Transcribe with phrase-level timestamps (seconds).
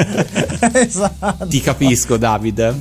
[0.74, 1.48] esatto.
[1.48, 2.76] Ti capisco, David.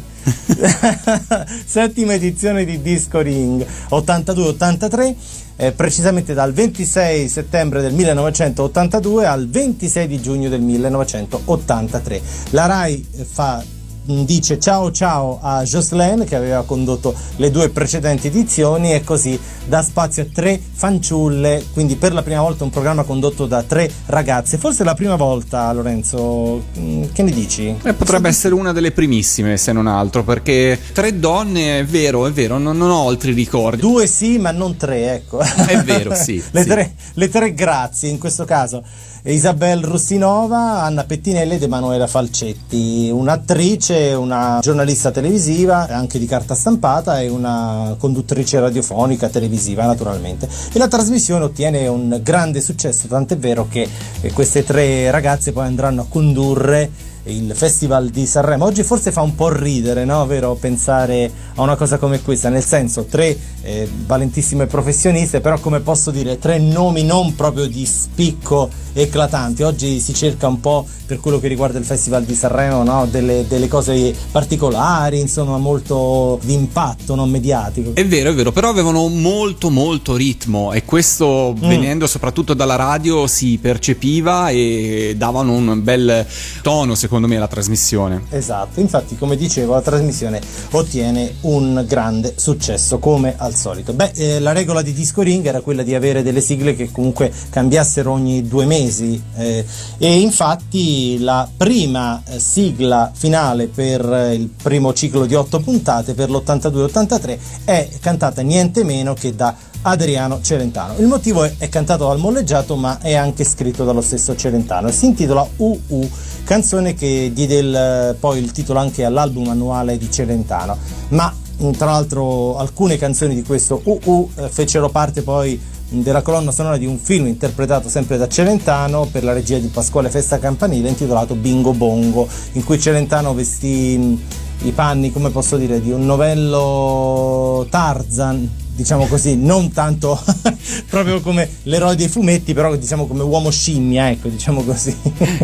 [1.65, 5.15] settima edizione di Disco Ring 82-83
[5.61, 13.07] eh, precisamente dal 26 settembre del 1982 al 26 di giugno del 1983 la RAI
[13.25, 13.63] fa
[14.09, 19.83] dice ciao ciao a Jocelyn che aveva condotto le due precedenti edizioni e così dà
[19.83, 24.57] spazio a tre fanciulle, quindi per la prima volta un programma condotto da tre ragazze.
[24.57, 27.77] Forse la prima volta, Lorenzo, mm, che ne dici?
[27.83, 32.33] Eh, potrebbe essere una delle primissime, se non altro, perché tre donne, è vero, è
[32.33, 33.81] vero, non, non ho altri ricordi.
[33.81, 35.41] Due sì, ma non tre, ecco.
[35.41, 36.43] È vero, sì.
[36.51, 36.69] le, sì.
[36.69, 38.83] Tre, le tre grazie in questo caso.
[39.25, 47.21] Isabel Russinova, Anna Pettinelli ed Emanuela Falcetti, un'attrice, una giornalista televisiva, anche di carta stampata
[47.21, 50.49] e una conduttrice radiofonica televisiva naturalmente.
[50.73, 53.89] E la trasmissione ottiene un grande successo, tant'è vero che
[54.33, 56.91] queste tre ragazze poi andranno a condurre
[57.25, 58.65] il Festival di Sanremo.
[58.65, 60.25] Oggi forse fa un po' ridere, no?
[60.25, 60.55] Vero?
[60.55, 63.37] Pensare a una cosa come questa, nel senso tre
[63.69, 69.63] eh, valentissime professioniste, però come posso dire, tre nomi non proprio di spicco eclatanti.
[69.63, 73.07] Oggi si cerca un po' per quello che riguarda il Festival di Sanremo, no?
[73.07, 77.93] delle, delle, cose particolari, insomma, molto di impatto, non mediatico.
[77.95, 81.67] È vero, è vero, però avevano molto molto ritmo e questo mm.
[81.67, 86.27] venendo soprattutto dalla radio si percepiva e davano un bel
[86.63, 88.25] tono, secondo me, alla trasmissione.
[88.31, 90.41] Esatto, infatti, come dicevo, la trasmissione
[90.73, 93.93] ottiene un grande successo, come al solito.
[93.93, 97.33] Beh, eh, la regola di Disco Ring era quella di avere delle sigle che comunque
[97.51, 99.65] cambiassero ogni due mesi eh,
[99.99, 106.15] e infatti la prima eh, sigla finale per eh, il primo ciclo di otto puntate
[106.15, 110.95] per l'82-83 è cantata niente meno che da Adriano Celentano.
[110.99, 114.93] Il motivo è, è, cantato dal molleggiato ma è anche scritto dallo stesso Celentano e
[114.93, 116.09] si intitola UU,
[116.45, 120.77] canzone che diede il, poi il titolo anche all'album annuale di Celentano.
[121.09, 121.33] Ma
[121.77, 125.61] tra l'altro alcune canzoni di questo UU eh, fecero parte poi
[125.91, 130.11] della colonna sonora di un film interpretato sempre da Celentano per la regia di Pasquale
[130.11, 134.23] Festa Campanile intitolato Bingo Bongo in cui Celentano vestì
[134.63, 140.23] i panni come posso dire di un novello Tarzan diciamo così, non tanto
[140.89, 144.97] proprio come l'eroe dei fumetti, però diciamo come uomo scimmia, ecco, diciamo così.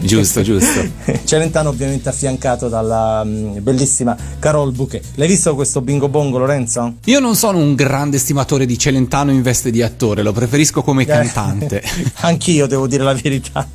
[0.03, 0.81] giusto, giusto.
[1.25, 5.03] Celentano ovviamente affiancato dalla um, bellissima Carol Bouquet.
[5.17, 6.95] L'hai visto questo bingo bongo, Lorenzo?
[7.07, 11.03] Io non sono un grande stimatore di Celentano in veste di attore, lo preferisco come
[11.03, 11.83] eh, cantante.
[12.23, 13.69] Anch'io devo dire la verità.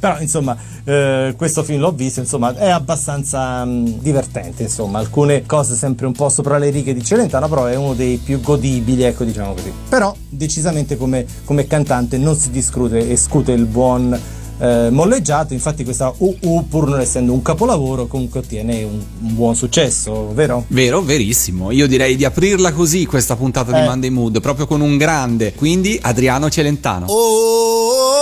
[0.00, 5.76] però insomma, eh, questo film l'ho visto, insomma, è abbastanza um, divertente, insomma, alcune cose
[5.76, 9.02] sempre un po' sopra le righe di Celentano, però è uno dei più godibili godibili,
[9.02, 9.72] ecco diciamo così.
[9.88, 14.18] Però decisamente come, come cantante non si discute e scute il buon
[14.58, 19.54] eh, molleggiato, infatti questa UU pur non essendo un capolavoro comunque ottiene un, un, buon
[19.54, 20.64] successo, vero?
[20.68, 21.70] Vero, verissimo.
[21.70, 23.80] Io direi di aprirla così questa puntata eh.
[23.80, 27.06] di Monday Mood, proprio con un grande, quindi Adriano Celentano.
[27.06, 28.13] Oh, oh, oh.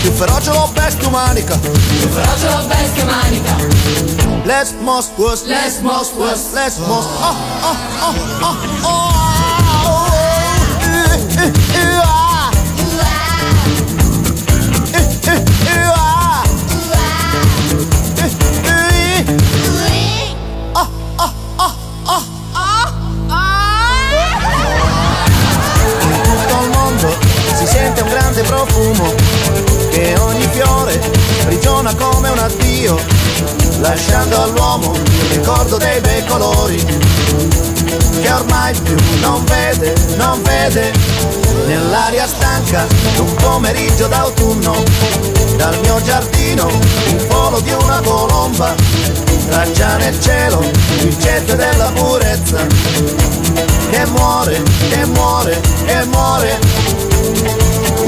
[0.00, 1.58] Più feroce lo bestia umanica.
[1.58, 3.56] Più feroce lo bestia umanica.
[4.44, 5.44] Let's most was.
[5.44, 6.52] Let's most was.
[6.52, 7.08] Let's most.
[7.20, 8.86] Oh, oh, oh, oh, oh.
[8.86, 9.20] oh.
[28.92, 29.29] Eh,
[33.90, 36.76] lasciando all'uomo il ricordo dei bei colori
[38.20, 40.92] che ormai più non vede, non vede.
[41.66, 44.82] Nell'aria stanca d'un pomeriggio d'autunno
[45.56, 46.68] dal mio giardino
[47.08, 48.74] il volo di una colomba
[49.48, 50.60] traccia nel cielo
[51.00, 52.66] il jet della purezza
[53.90, 56.58] che muore, che muore, che muore.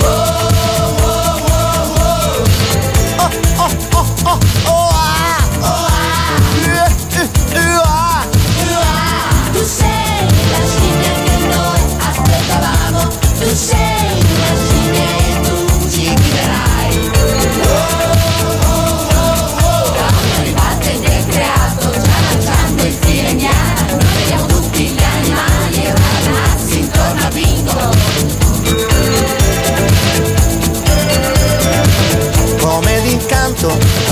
[0.01, 0.42] Oh,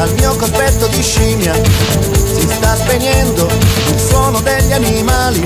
[0.01, 5.43] al mio cospetto di scimmia si sta spegnendo il suono degli animali.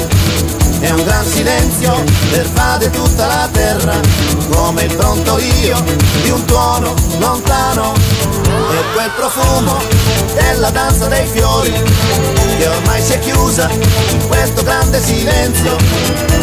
[0.80, 3.98] E un gran silenzio pervade tutta la terra
[4.50, 5.82] come il pronto io
[6.22, 7.94] di un tuono lontano.
[7.94, 9.82] E quel profumo
[10.34, 11.72] della danza dei fiori
[12.58, 15.76] che ormai si è chiusa in questo grande silenzio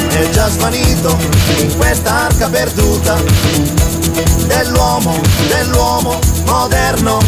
[0.10, 1.18] è già svanito
[1.58, 4.01] in questa arca perduta
[4.48, 7.20] dell'uomo, dell'uomo moderno.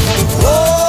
[0.42, 0.83] Oh,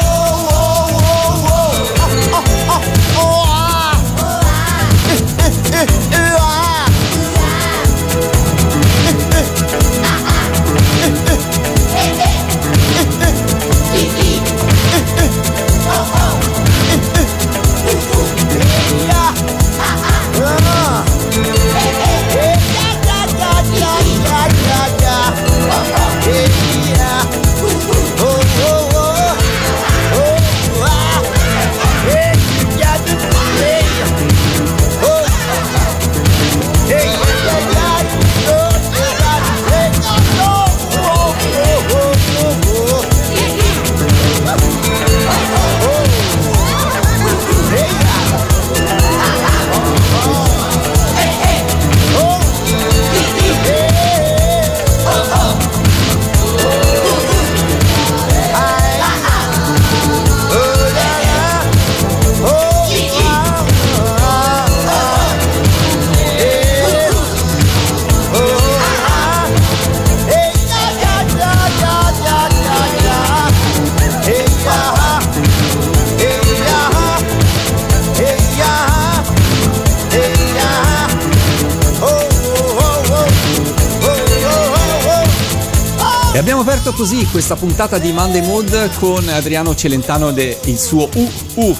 [87.77, 91.09] puntata di Monday Mood con Adriano Celentano e il suo
[91.57, 91.77] UU.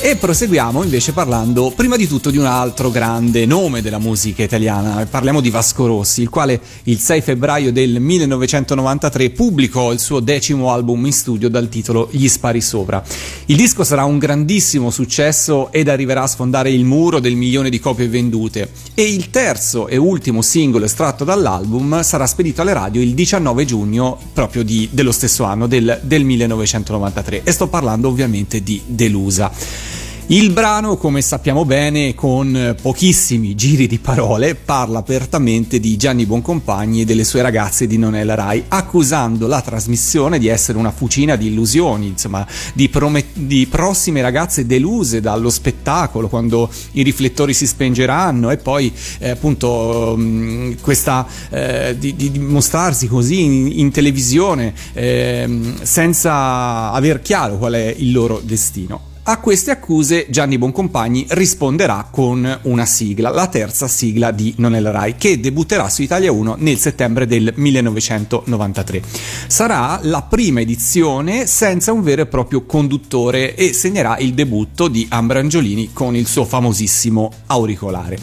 [0.00, 5.04] E proseguiamo invece parlando prima di tutto di un altro grande nome della musica italiana.
[5.10, 10.72] Parliamo di Vasco Rossi, il quale il 6 febbraio del 1993 pubblicò il suo decimo
[10.72, 13.02] album in studio dal titolo Gli spari sopra.
[13.46, 17.80] Il disco sarà un grandissimo successo ed arriverà a sfondare il muro del milione di
[17.80, 18.70] copie vendute.
[18.94, 24.16] E il terzo e ultimo singolo estratto dall'album sarà spedito alle radio il 19 giugno
[24.32, 27.42] proprio di, dello stesso anno, del, del 1993.
[27.42, 29.96] E sto parlando ovviamente di Delusa.
[30.30, 37.00] Il brano, come sappiamo bene, con pochissimi giri di parole, parla apertamente di Gianni Boncompagni
[37.00, 41.46] e delle sue ragazze di Nonella Rai, accusando la trasmissione di essere una fucina di
[41.46, 48.50] illusioni, insomma, di, promet- di prossime ragazze deluse dallo spettacolo quando i riflettori si spengeranno
[48.50, 54.74] e poi eh, appunto mh, mm, questa eh, di, di, mostrarsi così in, in televisione
[54.92, 59.07] eh, senza aver chiaro qual è il loro destino.
[59.30, 64.80] A queste accuse Gianni Boncompagni risponderà con una sigla, la terza sigla di Non è
[64.80, 69.02] la Rai, che debutterà su Italia 1 nel settembre del 1993.
[69.46, 75.06] Sarà la prima edizione senza un vero e proprio conduttore e segnerà il debutto di
[75.10, 78.18] Ambra Angiolini con il suo famosissimo auricolare.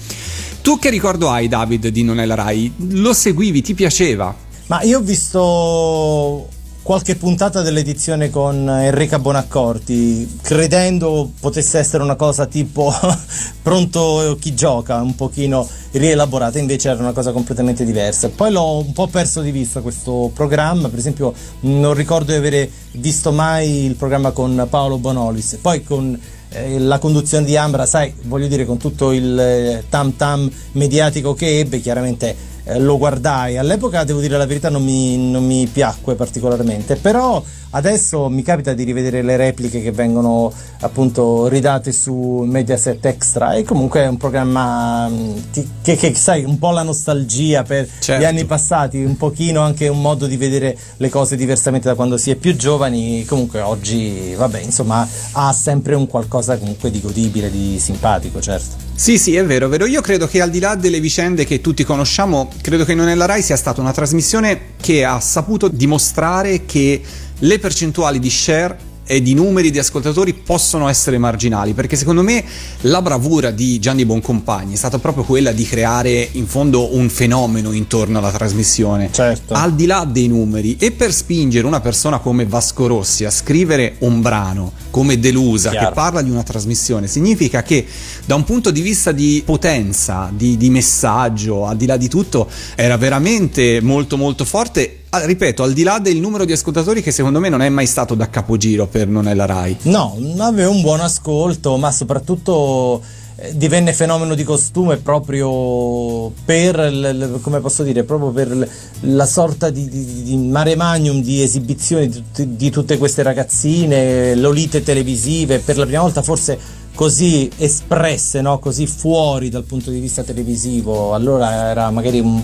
[0.64, 2.74] Tu che ricordo hai, David, di Non è la Rai?
[2.78, 3.62] Lo seguivi?
[3.62, 4.36] Ti piaceva?
[4.66, 6.50] Ma io ho visto
[6.86, 12.94] qualche puntata dell'edizione con Enrica Bonaccorti, credendo potesse essere una cosa tipo
[13.64, 18.30] pronto chi gioca, un pochino rielaborata, invece era una cosa completamente diversa.
[18.30, 22.70] Poi l'ho un po' perso di vista questo programma, per esempio non ricordo di avere
[22.92, 26.16] visto mai il programma con Paolo Bonolis, poi con
[26.50, 31.34] eh, la conduzione di Ambra, sai, voglio dire, con tutto il eh, tam tam mediatico
[31.34, 33.58] che ebbe, chiaramente eh, lo guardai.
[33.58, 37.42] All'epoca, devo dire la verità, non mi, non mi piacque particolarmente, però
[37.72, 43.64] adesso mi capita di rivedere le repliche che vengono appunto ridate su Mediaset Extra e
[43.64, 45.38] comunque è un programma mm,
[45.82, 48.22] che, che sai un po' la nostalgia per certo.
[48.22, 52.18] gli anni passati un pochino anche un modo di vedere le cose diversamente da quando
[52.18, 57.52] si è più giovani comunque oggi vabbè insomma ha sempre un qualcosa comunque di godibile
[57.52, 59.86] di simpatico certo sì, sì, è vero, è vero.
[59.86, 63.16] Io credo che al di là delle vicende che tutti conosciamo, credo che Non è
[63.16, 67.02] la Rai sia stata una trasmissione che ha saputo dimostrare che
[67.40, 72.44] le percentuali di share e di numeri di ascoltatori possono essere marginali, perché secondo me
[72.82, 77.72] la bravura di Gianni Boncompagni è stata proprio quella di creare in fondo un fenomeno
[77.72, 79.54] intorno alla trasmissione, certo.
[79.54, 83.96] al di là dei numeri, e per spingere una persona come Vasco Rossi a scrivere
[84.00, 85.88] un brano come Delusa Chiaro.
[85.88, 87.86] che parla di una trasmissione, significa che
[88.26, 92.50] da un punto di vista di potenza, di, di messaggio, al di là di tutto,
[92.76, 97.40] era veramente molto molto forte ripeto, al di là del numero di ascoltatori che secondo
[97.40, 99.78] me non è mai stato da capogiro per Non è la Rai.
[99.84, 103.02] No, aveva un buon ascolto, ma soprattutto
[103.38, 108.70] eh, divenne fenomeno di costume proprio per, come posso dire, proprio per
[109.02, 114.84] la sorta di, di, di mare magnum di esibizioni di, di tutte queste ragazzine, lolite
[114.84, 116.58] televisive, per la prima volta forse
[116.96, 118.58] così espresse, no?
[118.58, 121.14] così fuori dal punto di vista televisivo.
[121.14, 122.42] Allora era magari un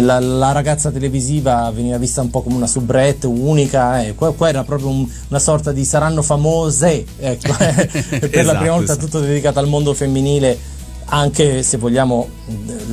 [0.00, 4.14] la, la, ragazza televisiva veniva vista un po' come una soubrette unica, eh.
[4.14, 7.88] qua, qua, era proprio un, una sorta di saranno famose, ecco, eh.
[8.18, 9.04] per esatto, la prima volta esatto.
[9.06, 10.58] tutto dedicato al mondo femminile,
[11.06, 12.28] anche se vogliamo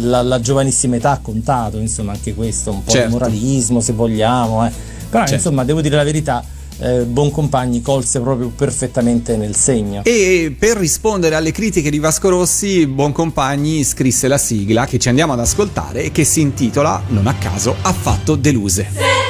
[0.02, 3.08] la, la, giovanissima età ha contato, insomma anche questo, un po' certo.
[3.08, 4.72] di moralismo se vogliamo, eh.
[5.10, 5.36] però certo.
[5.36, 6.44] insomma devo dire la verità
[6.82, 10.02] eh, Boncompagni colse proprio perfettamente nel segno.
[10.04, 15.34] E per rispondere alle critiche di Vasco Rossi, Boncompagni scrisse la sigla che ci andiamo
[15.34, 18.88] ad ascoltare e che si intitola, non a caso, Affatto deluse.
[18.92, 19.21] Sì.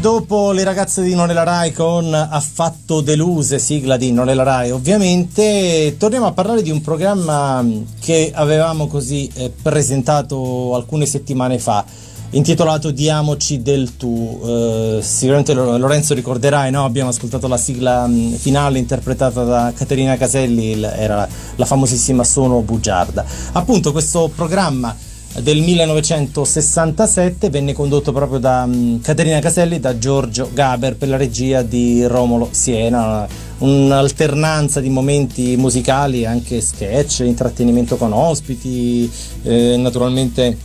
[0.00, 4.34] Dopo le ragazze di Non è la Rai con Affatto Deluse, sigla di Non è
[4.34, 7.62] la Rai ovviamente, torniamo a parlare di un programma
[8.00, 11.84] che avevamo così eh, presentato alcune settimane fa,
[12.30, 14.40] intitolato Diamoci del tu.
[14.42, 16.86] Eh, sicuramente Lorenzo ricorderai, no?
[16.86, 23.22] abbiamo ascoltato la sigla mh, finale interpretata da Caterina Caselli, era la famosissima Sono Bugiarda.
[23.52, 24.96] Appunto questo programma
[25.38, 31.16] del 1967 venne condotto proprio da um, Caterina Caselli e da Giorgio Gaber per la
[31.16, 33.26] regia di Romolo Siena.
[33.58, 39.10] Un'alternanza di momenti musicali anche sketch intrattenimento con ospiti
[39.42, 40.56] eh, naturalmente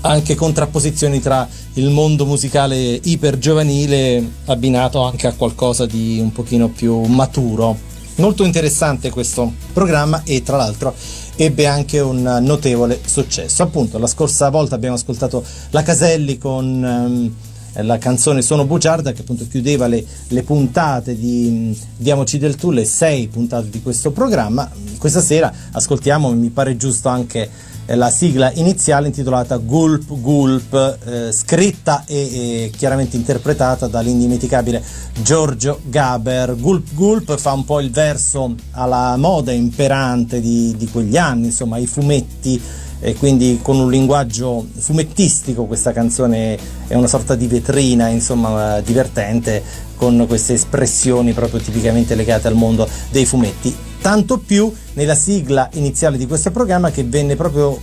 [0.00, 6.68] anche contrapposizioni tra il mondo musicale iper giovanile abbinato anche a qualcosa di un pochino
[6.68, 7.76] più maturo.
[8.16, 10.92] Molto interessante questo programma e tra l'altro
[11.40, 13.62] ebbe anche un notevole successo.
[13.62, 17.32] Appunto, la scorsa volta abbiamo ascoltato la Caselli con um,
[17.84, 22.84] la canzone Sono Bugiarda che appunto chiudeva le, le puntate di Diamoci del Tu, le
[22.84, 24.68] sei puntate di questo programma.
[24.98, 27.48] Questa sera ascoltiamo, mi pare giusto anche
[27.94, 34.82] la sigla iniziale intitolata Gulp Gulp, eh, scritta e, e, chiaramente interpretata dall'indimenticabile
[35.22, 36.56] Giorgio Gaber.
[36.56, 41.78] Gulp Gulp fa un po' il verso alla moda imperante di, di quegli anni, insomma,
[41.78, 42.60] i fumetti
[43.00, 49.62] e quindi con un linguaggio fumettistico questa canzone è una sorta di vetrina insomma divertente
[49.94, 56.16] con queste espressioni proprio tipicamente legate al mondo dei fumetti tanto più nella sigla iniziale
[56.16, 57.78] di questo programma che venne proprio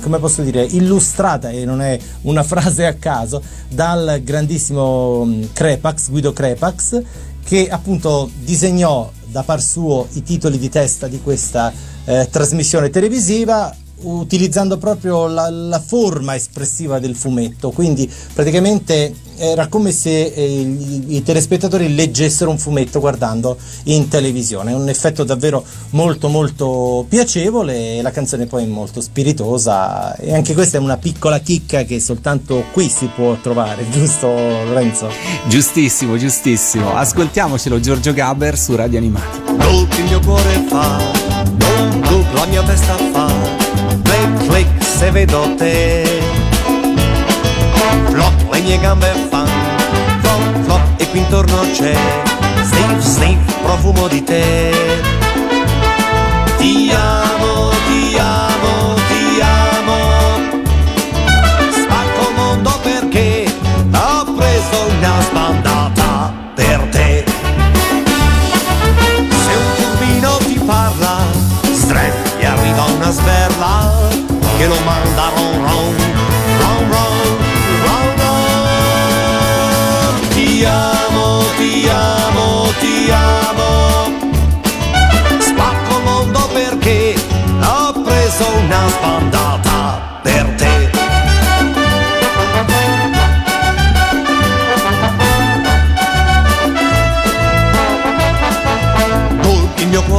[0.00, 6.32] come posso dire illustrata e non è una frase a caso dal grandissimo Crepax Guido
[6.32, 7.02] Crepax
[7.44, 11.72] che appunto disegnò da par suo i titoli di testa di questa
[12.04, 19.92] eh, trasmissione televisiva utilizzando proprio la, la, forma espressiva del fumetto, quindi praticamente era come
[19.92, 20.60] se eh,
[21.08, 28.10] i, telespettatori leggessero un fumetto guardando in televisione, un effetto davvero molto molto piacevole, la
[28.10, 32.88] canzone poi è molto spiritosa e anche questa è una piccola chicca che soltanto qui
[32.88, 35.08] si può trovare, giusto Lorenzo?
[35.46, 39.56] Giustissimo, giustissimo, ascoltiamocelo Giorgio Gaber su Radio Animati.
[39.58, 40.98] Colpi il mio cuore fa,
[41.58, 43.67] non la mia testa fa
[44.18, 46.04] click click se vedo te.
[48.10, 49.48] Flop le mie gambe fan.
[50.20, 51.96] Flop flop e qui intorno c'è
[52.62, 54.72] Sniff sniff profumo di te.
[56.58, 57.70] Ti amo,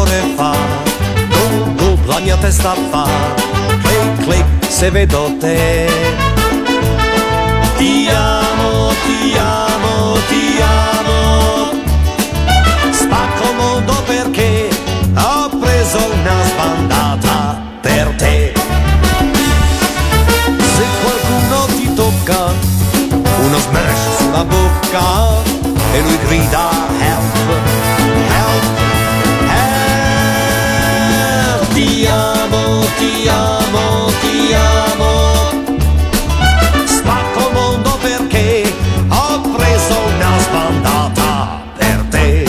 [0.09, 0.51] cuore fa,
[1.29, 3.05] gol gol la mia testa fa.
[3.83, 5.87] Click click se vedo te.
[7.77, 11.71] Ti amo ti amo ti amo.
[12.91, 14.69] Spacco mondo perché
[15.15, 18.53] ho preso una spandata per te.
[20.75, 22.53] Se qualcuno ti tocca
[23.43, 25.07] uno smash sulla bocca
[25.93, 26.69] e lui grida
[26.99, 27.98] help
[32.97, 35.07] ti amo ti amo
[36.85, 38.71] spacco mondo perché
[39.09, 42.45] ho preso una spandata per te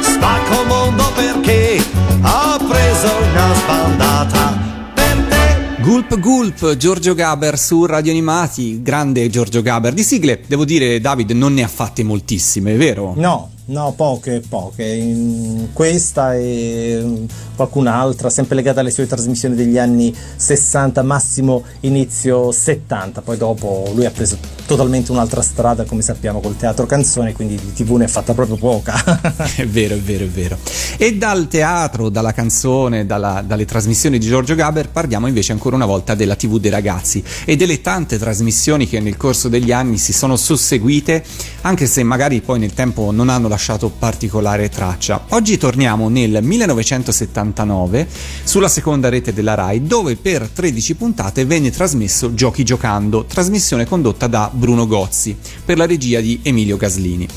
[0.00, 1.84] spacco mondo perché
[2.22, 4.58] ho preso una spandata
[4.94, 9.92] per te Gulp Gulp, Giorgio Gaber su Radio Animati, grande Giorgio Gaber.
[9.92, 13.12] Di sigle, devo dire, David, non ne ha fatte moltissime, vero?
[13.16, 14.84] No, no, poche, poche.
[14.84, 23.22] In questa e qualcun'altra, sempre legata alle sue trasmissioni degli anni 60, massimo inizio 70.
[23.22, 27.72] Poi dopo lui ha preso totalmente un'altra strada, come sappiamo, col teatro canzone, quindi di
[27.72, 28.94] TV ne ha fatta proprio poca.
[29.56, 30.58] è vero, è vero, è vero.
[30.96, 35.86] E dal teatro, dalla canzone, dalla, dalle trasmissioni di Giorgio Gaber parliamo invece ancora una
[35.86, 40.12] volta della TV dei ragazzi e delle tante trasmissioni che nel corso degli anni si
[40.12, 41.24] sono susseguite,
[41.62, 45.26] anche se magari poi nel tempo non hanno lasciato particolare traccia.
[45.30, 48.08] Oggi torniamo nel 1979 1989
[48.44, 54.26] sulla seconda rete della RAI dove per 13 puntate venne trasmesso Giochi giocando, trasmissione condotta
[54.26, 57.28] da Bruno Gozzi per la regia di Emilio Gaslini.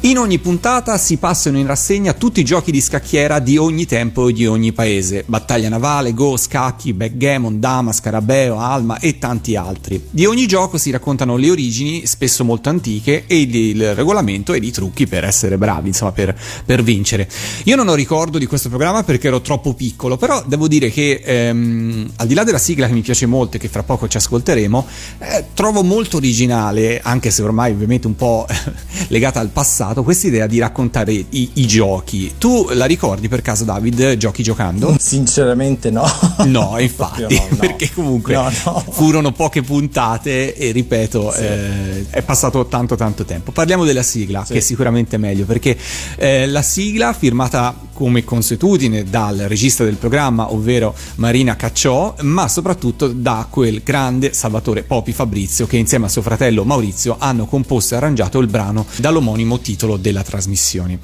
[0.00, 4.28] In ogni puntata si passano in rassegna tutti i giochi di scacchiera di ogni tempo
[4.28, 10.00] e di ogni paese, battaglia navale, Go, scacchi, backgammon, dama, scarabeo, alma e tanti altri.
[10.08, 14.70] Di ogni gioco si raccontano le origini, spesso molto antiche, e il regolamento e i
[14.70, 17.28] trucchi per essere bravi, insomma per, per vincere.
[17.64, 21.20] Io non ho ricordo di questo programma perché ero troppo piccolo, però devo dire che
[21.24, 24.18] ehm, al di là della sigla che mi piace molto e che fra poco ci
[24.18, 24.86] ascolteremo,
[25.18, 28.46] eh, trovo molto originale, anche se ormai ovviamente un po'
[29.08, 32.34] legata al passato, questa idea di raccontare i, i giochi.
[32.38, 34.94] Tu la ricordi per caso, David, giochi giocando?
[34.98, 36.04] Sinceramente no.
[36.46, 37.56] No, infatti, no, no.
[37.56, 38.50] perché comunque no.
[38.90, 41.40] furono poche puntate e ripeto, Sì.
[41.42, 43.52] eh, è passato tanto tanto tempo.
[43.52, 44.52] Parliamo della sigla, Sì.
[44.52, 45.76] che è sicuramente meglio, perché
[46.16, 53.08] eh, la sigla firmata come consuetudine dal regista del programma, ovvero Marina Cacciò, ma soprattutto
[53.08, 57.96] da quel grande Salvatore Popi Fabrizio che insieme a suo fratello Maurizio hanno composto e
[57.96, 60.98] arrangiato il brano dall'omonimo titolo della trasmissione.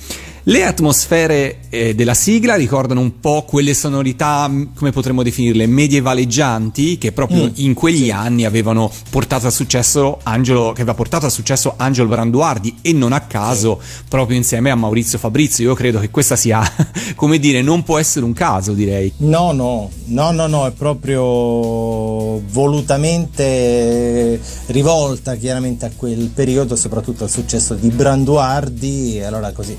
[0.45, 6.99] Le atmosfere eh, della sigla ricordano un po' quelle sonorità, mh, come potremmo definirle, medievaleggianti,
[6.99, 8.11] che proprio Mm, in quegli sì.
[8.11, 13.13] anni avevano portato a successo Angelo, che aveva portato a successo Angelo Branduardi e non
[13.13, 15.65] a caso proprio insieme a Maurizio Fabrizio.
[15.65, 16.61] Io credo che questa sia,
[17.15, 19.13] come dire, non può essere un caso, direi.
[19.19, 27.31] No, no, no, no, no, è proprio volutamente rivolta chiaramente a quel periodo, soprattutto al
[27.31, 28.62] successo di Branduardi.
[28.65, 29.77] E allora così,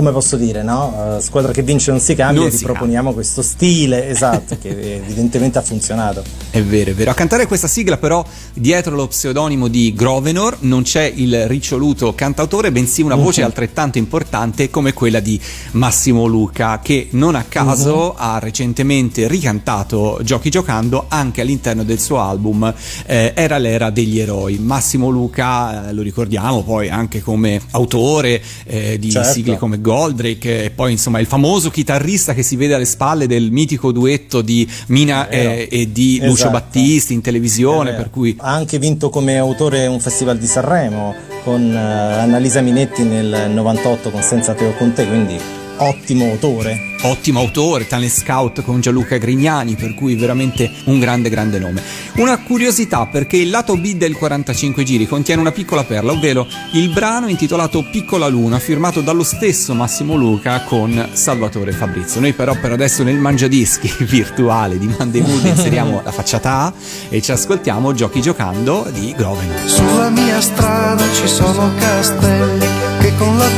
[0.00, 1.16] come posso dire, no?
[1.18, 4.94] Eh, squadra che vince non si cambia, Non ti si proponiamo questo stile, esatto, che
[4.96, 6.22] evidentemente ha funzionato.
[6.50, 7.10] È vero, è vero.
[7.10, 12.72] A cantare questa sigla, però, dietro lo pseudonimo di Grovenor non c'è il riccioluto cantautore,
[12.72, 13.46] bensì una voce Mhm.
[13.46, 15.38] altrettanto importante come quella di
[15.72, 22.20] Massimo Luca, che non a caso ha recentemente ricantato Giochi giocando anche all'interno del suo
[22.20, 22.72] album
[23.06, 24.58] eh, Era l'era degli eroi.
[24.58, 29.32] Massimo Luca, eh, lo ricordiamo poi anche come autore eh, di Certo.
[29.32, 33.50] sigle come Goldrake e poi insomma il famoso chitarrista che si vede alle spalle del
[33.50, 36.50] mitico duetto di Mina eh, e di Lucio Esatto.
[36.52, 41.72] Battisti in televisione, per cui ha anche vinto come autore un festival di Sanremo con
[41.72, 46.88] eh, Annalisa Minetti nel 98 con Senza Teo Conte, quindi ottimo autore.
[47.02, 51.82] ottimo autore, talent scout con Gianluca Grignani, per cui veramente un grande grande nome.
[52.16, 56.90] Una curiosità perché il lato B del 45 giri contiene una piccola perla, ovvero il
[56.90, 62.20] brano intitolato Piccola Luna, firmato dallo stesso Massimo Luca con Salvatore Fabrizio.
[62.20, 66.72] Noi però per adesso nel mangiadischi virtuale di Monday Mood inseriamo la facciata A
[67.08, 69.50] e ci ascoltiamo Giochi giocando di Groven.
[69.66, 72.66] Sulla mia strada ci sono castelli
[73.00, 73.48] che con la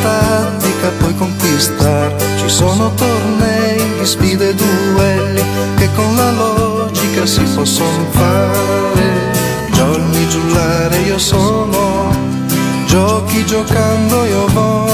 [0.83, 2.17] tattica puoi conquistare.
[2.37, 5.43] Ci sono tornei sfide e duelli
[5.77, 9.31] che con la logica si possono fare.
[9.71, 12.11] Jolly giullare io sono,
[12.87, 14.91] giochi giocando io vo.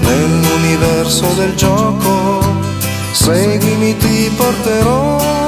[0.00, 2.40] Nell'universo del gioco,
[3.12, 5.47] seguimi ti porterò.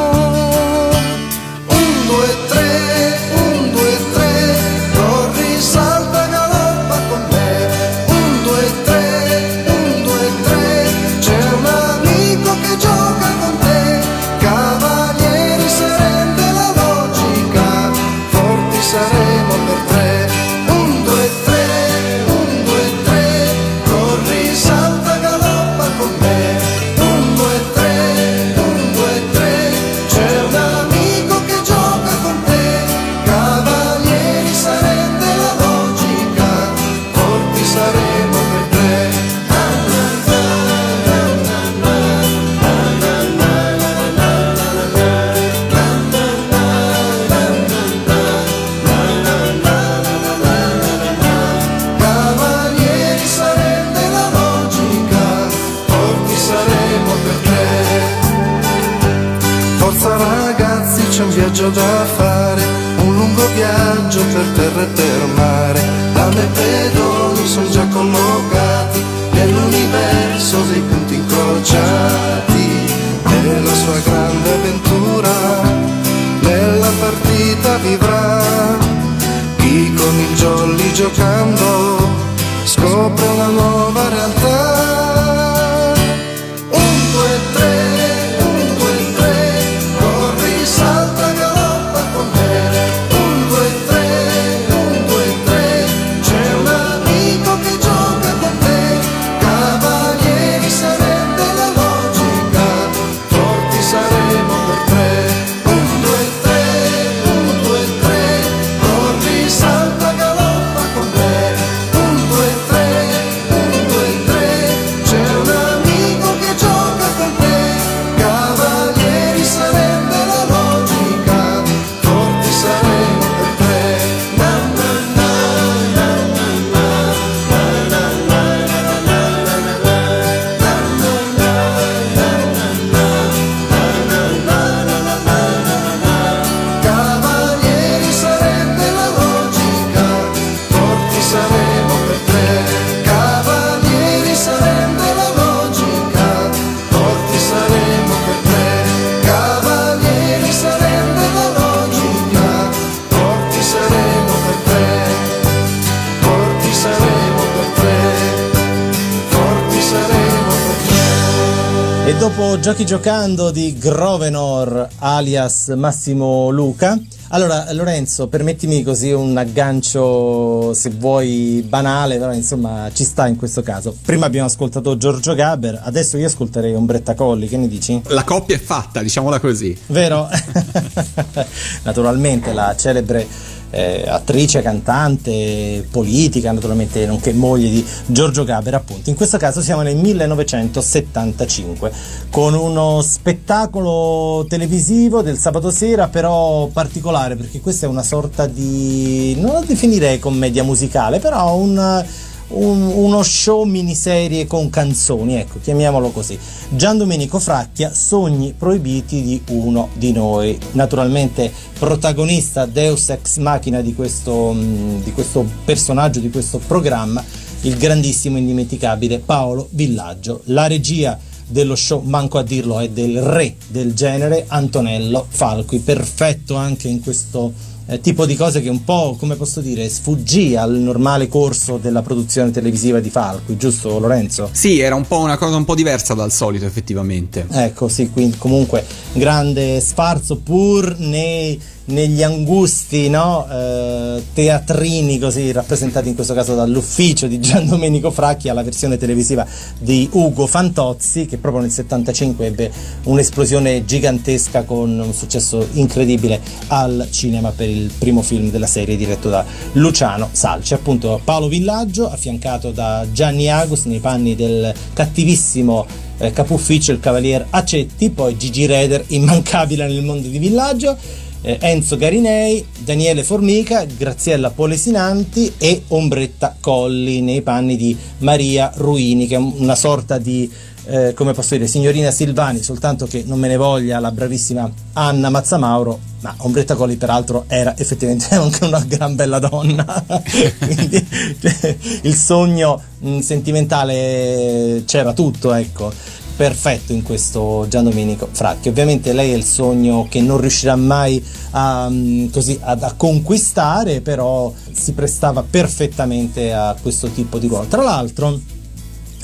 [162.20, 167.00] Dopo Giochi giocando di Grovenor alias Massimo Luca.
[167.28, 173.62] Allora, Lorenzo, permettimi così un aggancio, se vuoi, banale, però insomma ci sta in questo
[173.62, 173.96] caso.
[174.04, 178.02] Prima abbiamo ascoltato Giorgio Gaber, adesso io ascolterei Ombretta Colli, che ne dici?
[178.08, 179.74] La coppia è fatta, diciamola così.
[179.86, 180.28] Vero?
[181.84, 183.26] Naturalmente la celebre
[183.70, 189.10] eh, attrice, cantante, politica, naturalmente nonché moglie di Giorgio Gaber, appunto.
[189.10, 191.92] In questo caso siamo nel 1975
[192.30, 199.36] con uno spettacolo televisivo del sabato sera, però particolare perché questa è una sorta di
[199.38, 202.04] non lo definirei commedia musicale, però un
[202.50, 206.38] un- uno show miniserie con canzoni, ecco, chiamiamolo così.
[206.70, 210.58] Gian Domenico Fracchia, Sogni proibiti di uno di noi.
[210.72, 217.22] Naturalmente protagonista Deus ex machina di questo, mh, di questo personaggio, di questo programma,
[217.62, 220.42] il grandissimo e indimenticabile Paolo Villaggio.
[220.46, 226.54] La regia dello show, manco a dirlo, è del re del genere, Antonello Falqui, perfetto
[226.54, 227.52] anche in questo
[227.90, 232.02] eh, tipo di cose che un po', come posso dire, sfuggì al normale corso della
[232.02, 234.48] produzione televisiva di Falqui, giusto Lorenzo?
[234.52, 237.46] Sì, era un po' una cosa un po' diversa dal solito, effettivamente.
[237.50, 243.46] Ecco, sì, quindi comunque grande sfarzo pur nei- negli angusti no?
[243.50, 249.46] eh, teatrini così rappresentati in questo caso dall'ufficio di Gian Domenico Fracchi alla versione televisiva
[249.78, 252.72] di Ugo Fantozzi che proprio nel 75 ebbe
[253.04, 259.28] un'esplosione gigantesca con un successo incredibile al cinema per il primo film della serie diretto
[259.28, 266.32] da Luciano Salci appunto Paolo Villaggio affiancato da Gianni Agus nei panni del cattivissimo eh,
[266.32, 270.96] capufficio il cavalier Acetti, poi Gigi Reder, immancabile nel mondo di villaggio,
[271.42, 279.26] eh, Enzo Garinei, Daniele Formica, Graziella Polesinanti e Ombretta Colli nei panni di Maria Ruini,
[279.26, 280.50] che è un- una sorta di,
[280.86, 285.30] eh, come posso dire, signorina Silvani, soltanto che non me ne voglia la bravissima Anna
[285.30, 290.04] Mazzamauro, ma Ombretta Colli peraltro era effettivamente anche una gran bella donna,
[290.58, 291.06] quindi
[291.40, 298.70] cioè, il sogno mh, sentimentale c'era tutto, ecco perfetto in questo Gian Domenico Fracchi.
[298.70, 304.00] Ovviamente lei è il sogno che non riuscirà mai a, mm, così, ad- a conquistare,
[304.00, 307.66] però si prestava perfettamente a questo tipo di ruolo.
[307.66, 308.40] Tra l'altro,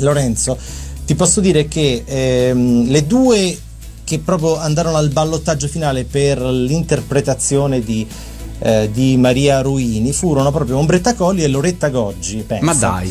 [0.01, 0.59] Lorenzo,
[1.07, 3.59] ti posso dire che ehm, le due
[4.05, 8.07] che proprio andarono al ballottaggio finale per l'interpretazione di,
[8.59, 12.45] eh, di Maria Ruini furono proprio Ombretta Colli e Loretta Goggi.
[12.47, 12.63] pensa.
[12.63, 13.11] Ma dai.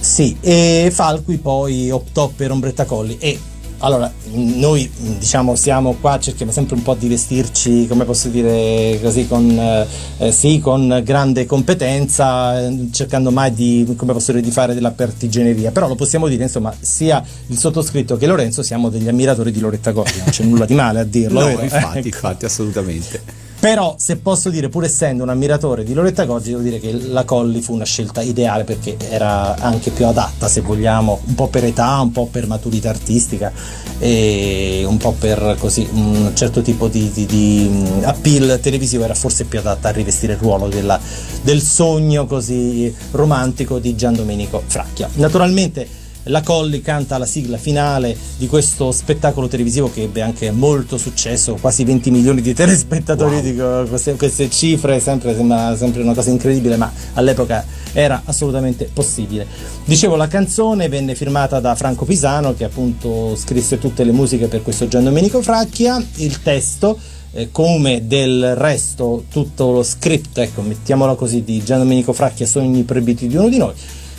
[0.00, 3.38] Sì, e Falqui poi optò per Ombretta Colli e
[3.78, 9.26] allora noi diciamo siamo qua, cerchiamo sempre un po' di vestirci, come posso dire così,
[9.26, 9.86] con,
[10.18, 15.72] eh, sì, con grande competenza, cercando mai di, come posso dire, di fare della partigianeria,
[15.72, 19.92] però lo possiamo dire, insomma, sia il sottoscritto che Lorenzo siamo degli ammiratori di Loretta
[19.92, 21.40] Colli, non c'è nulla di male a dirlo.
[21.40, 22.06] No, infatti, Ecco.
[22.06, 23.44] infatti, assolutamente.
[23.66, 27.24] Però, se posso dire, pur essendo un ammiratore di Loretta Goggi, devo dire che la
[27.24, 31.64] Colli fu una scelta ideale perché era anche più adatta, se vogliamo, un po' per
[31.64, 33.52] età, un po' per maturità artistica
[33.98, 39.14] e un po' per così un certo tipo di, di- di, mm, appeal televisivo, era
[39.14, 41.00] forse più adatta a rivestire il ruolo della-
[41.42, 45.08] del sogno così romantico di Gian Domenico Fracchia.
[45.14, 46.04] Naturalmente.
[46.28, 51.56] La Colli canta la sigla finale di questo spettacolo televisivo che ebbe anche molto successo,
[51.60, 56.76] quasi 20 milioni di telespettatori, dico, queste, queste cifre sempre, sembra sempre una cosa incredibile,
[56.76, 59.46] ma all'epoca era assolutamente possibile.
[59.84, 64.62] Dicevo, la canzone venne firmata da Franco Pisano che appunto scrisse tutte le musiche per
[64.62, 66.98] questo Gian Domenico Fracchia, il testo
[67.32, 72.82] eh, come del resto tutto lo script, ecco, mettiamolo così, di Gian Domenico Fracchia, Sogni
[72.82, 73.74] proibiti di uno di noi.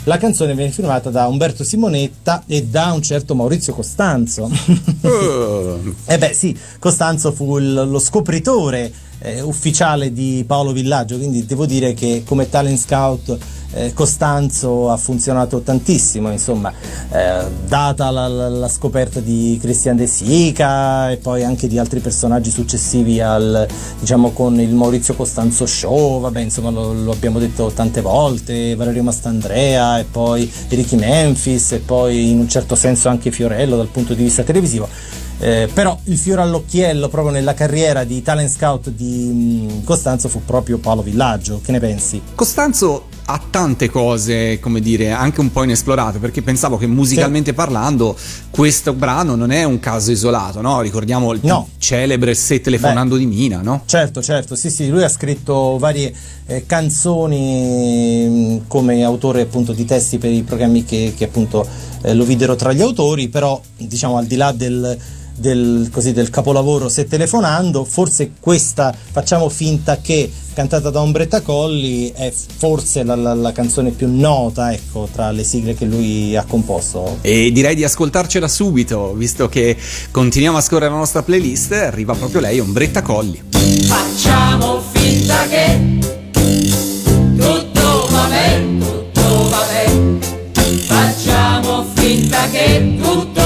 [0.08, 4.50] La canzone viene firmata da Umberto Simonetta e da un certo Maurizio Costanzo.
[5.02, 5.80] Oh.
[6.08, 8.90] Eh beh sì, Costanzo fu il- lo scopritore
[9.20, 13.38] eh, ufficiale di Paolo Villaggio, quindi devo dire che come talent scout
[13.74, 16.72] eh, Costanzo ha funzionato tantissimo, insomma,
[17.12, 22.00] eh, data la, la- la scoperta di Christian De Sica e poi anche di altri
[22.00, 23.68] personaggi successivi al,
[24.00, 29.04] diciamo, con il Maurizio Costanzo Show, vabbè, insomma, lo, lo abbiamo detto tante volte, Valerio
[29.04, 34.14] Mastandrea e poi Ricky Memphis e poi in un certo senso anche Fiorello dal punto
[34.14, 34.88] di vista televisivo.
[35.40, 40.42] Eh, però il fiore all'occhiello proprio nella carriera di talent scout di mh, Costanzo fu
[40.44, 41.62] proprio Paolo Villaggio.
[41.64, 42.20] Che ne pensi?
[42.34, 48.16] Costanzo ha tante cose, come dire, anche un po' inesplorate, perché pensavo che musicalmente parlando
[48.50, 50.80] questo brano non è un caso isolato, no?
[50.80, 51.68] Ricordiamo il No.
[51.78, 53.84] celebre Se telefonando di Mina, no?
[53.86, 56.14] Certo, certo, sì, sì, lui ha scritto varie
[56.46, 61.68] eh, canzoni mh, come autore appunto di testi per i programmi che, che appunto
[62.04, 64.98] eh, lo videro tra gli autori, però diciamo al di là del,
[65.36, 72.12] del, così, del capolavoro Se telefonando, forse questa facciamo finta che cantata da Ombretta Colli
[72.16, 76.46] è forse la, la- la canzone più nota ecco, tra le sigle che lui ha
[76.46, 77.20] composto.
[77.22, 79.78] E direi di ascoltarcela subito, visto che
[80.10, 83.40] continuiamo a scorrere la nostra playlist, arriva proprio lei, Ombretta Colli.
[83.86, 86.00] Facciamo finta che
[87.38, 90.20] tutto va bene, tutto va bene.
[90.88, 93.37] Facciamo finta che tutto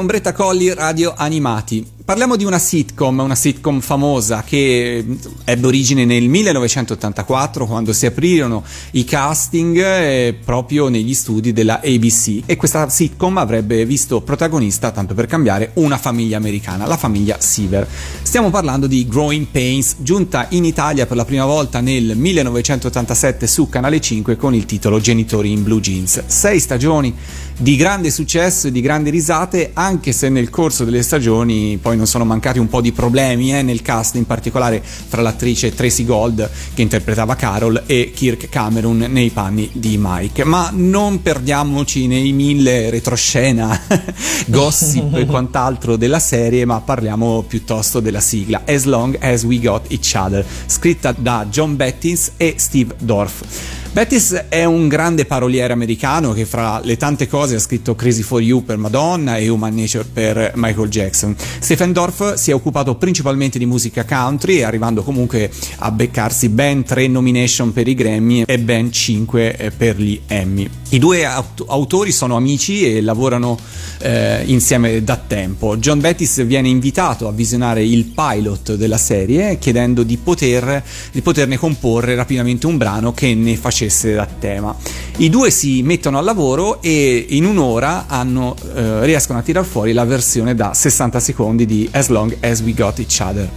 [0.00, 1.86] Ombretta Colli Radio Animati.
[2.10, 5.04] Parliamo di una sitcom, una sitcom famosa che
[5.44, 12.42] ebbe origine nel 1984 quando si aprirono i casting eh, proprio negli studi della ABC
[12.46, 17.86] e questa sitcom avrebbe visto protagonista, tanto per cambiare, una famiglia americana, la famiglia Seaver.
[18.30, 23.68] Stiamo parlando di Growing Pains, giunta in Italia per la prima volta nel 1987 su
[23.68, 26.26] Canale 5 con il titolo Genitori in Blue Jeans.
[26.26, 27.12] Sei stagioni
[27.60, 32.06] di grande successo e di grandi risate, anche se nel corso delle stagioni poi non
[32.06, 36.48] sono mancati un po' di problemi eh, nel cast, in particolare fra l'attrice Tracy Gold
[36.72, 40.44] che interpretava Carol e Kirk Cameron nei panni di Mike.
[40.44, 43.78] Ma non perdiamoci nei mille retroscena,
[44.46, 49.90] gossip e quant'altro della serie, ma parliamo piuttosto della sigla As Long As We Got
[49.90, 53.79] Each Other, scritta da John Bettins e Steve Dorff.
[53.92, 58.40] Bettis è un grande paroliere americano che fra le tante cose ha scritto Crazy for
[58.40, 61.34] You per Madonna e Human Nature per Michael Jackson.
[61.58, 67.08] Stephen Dorff si è occupato principalmente di musica country, arrivando comunque a beccarsi ben tre
[67.08, 70.70] nomination per i Grammy e ben cinque eh, per gli Emmy.
[70.90, 73.58] I due aut- autori sono amici e lavorano
[73.98, 75.76] eh, insieme da tempo.
[75.78, 81.58] John Bettis viene invitato a visionare il pilot della serie chiedendo di, poter, di poterne
[81.58, 84.76] comporre rapidamente un brano che ne facesse da tema.
[85.16, 89.92] I due si mettono al lavoro e in un'ora hanno, eh, riescono a tirar fuori
[89.92, 93.48] la versione da 60 secondi di As Long As We Got Each Other.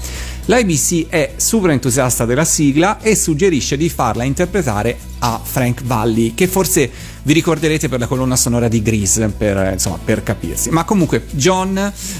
[0.46, 6.48] L'IBC è super entusiasta della sigla e suggerisce di farla interpretare a Frank Valli, che
[6.48, 6.92] forse
[7.24, 10.70] vi ricorderete per la colonna sonora di Grease, per, eh, insomma, per capirsi.
[10.70, 11.78] Ma comunque John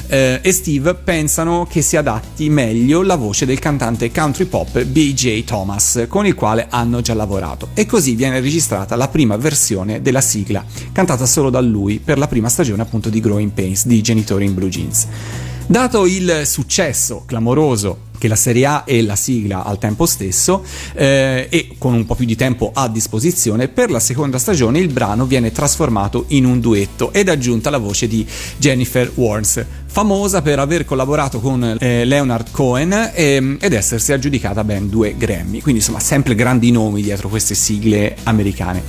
[0.08, 5.44] eh, e Steve pensano che si adatti meglio la voce del cantante country pop BJ
[5.44, 7.72] Thomas, con il quale hanno già lavorato.
[7.74, 10.64] E così viene registrata la prima versione della sigla,
[10.94, 14.54] cantata solo da lui per la prima stagione appunto di Growing Pains di Genitori in
[14.54, 15.08] Blue Jeans.
[15.66, 21.48] Dato il successo clamoroso che la Serie A e la sigla al tempo stesso eh,
[21.50, 25.26] e con un po' più di tempo a disposizione, per la seconda stagione il brano
[25.26, 28.26] viene trasformato in un duetto ed aggiunta la voce di
[28.58, 34.90] Jennifer Warnes, famosa per aver collaborato con eh, Leonard Cohen ehm, ed essersi aggiudicata ben
[34.90, 38.84] due Grammy, quindi insomma sempre grandi nomi dietro queste sigle americane.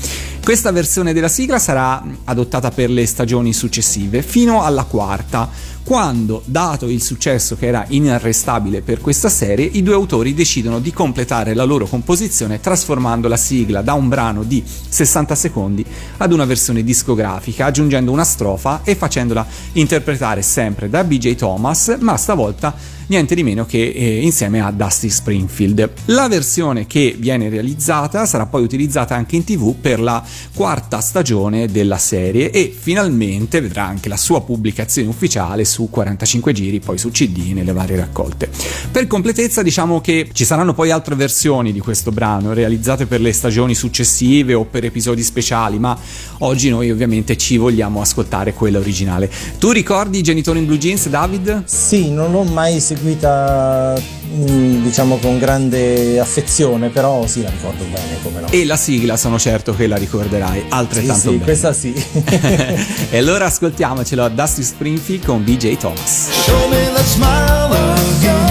[0.45, 5.49] Questa versione della sigla sarà adottata per le stagioni successive fino alla quarta
[5.85, 10.93] quando, dato il successo che era inarrestabile per questa serie, i due autori decidono di
[10.93, 15.85] completare la loro composizione trasformando la sigla da un brano di 60 secondi
[16.16, 22.16] ad una versione discografica, aggiungendo una strofa e facendola interpretare sempre da BJ Thomas, ma
[22.16, 22.74] stavolta
[23.07, 25.90] niente di meno che eh, insieme a Dusty Springfield.
[26.07, 30.24] La versione che viene realizzata sarà poi utilizzata anche in tv per la
[30.55, 36.80] quarta stagione della serie e finalmente vedrà anche la sua pubblicazione ufficiale su 45 giri,
[36.80, 38.48] poi su CD nelle varie raccolte.
[38.90, 43.32] Per completezza diciamo che ci saranno poi altre versioni di questo brano realizzate per le
[43.32, 45.96] stagioni successive o per episodi speciali, ma
[46.38, 49.30] oggi noi ovviamente ci vogliamo ascoltare quella originale.
[49.59, 51.64] Tu ricordi i genitori in blue jeans, David?
[51.64, 53.95] Sì, non l'ho mai seguita
[54.34, 58.47] mm, diciamo con grande affezione, però sì, la ricordo bene, come no.
[58.51, 61.42] E la sigla sono certo che la ricorderai Sì, altrettanto sì, bene.
[61.45, 61.92] questa sì.
[63.11, 66.28] e allora ascoltiamocelo a Dusty Springfield con BJ Thomas.
[66.45, 68.43] Show me that smile again.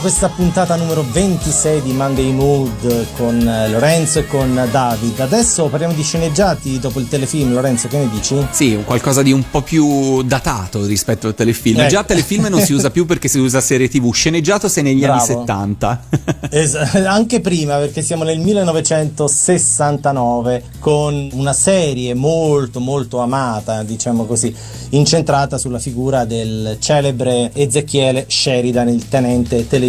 [0.00, 5.20] Questa puntata numero 26 di Monday Mood con eh, Lorenzo e con David.
[5.20, 7.52] Adesso parliamo di sceneggiati dopo il telefilm.
[7.52, 8.34] Lorenzo, che ne dici?
[8.50, 11.80] Sì, qualcosa di un po' più datato rispetto al telefilm.
[11.80, 11.90] Ecco.
[11.90, 15.22] Già telefilm non si usa più perché si usa serie TV, sceneggiato sei negli anni
[15.22, 15.40] Bravo.
[15.40, 16.04] 70.
[16.50, 24.54] Es- anche prima, perché siamo nel 1969 con una serie molto molto amata, diciamo così,
[24.90, 29.88] incentrata sulla figura del celebre Ezechiele Sheridan, il tenente televisivo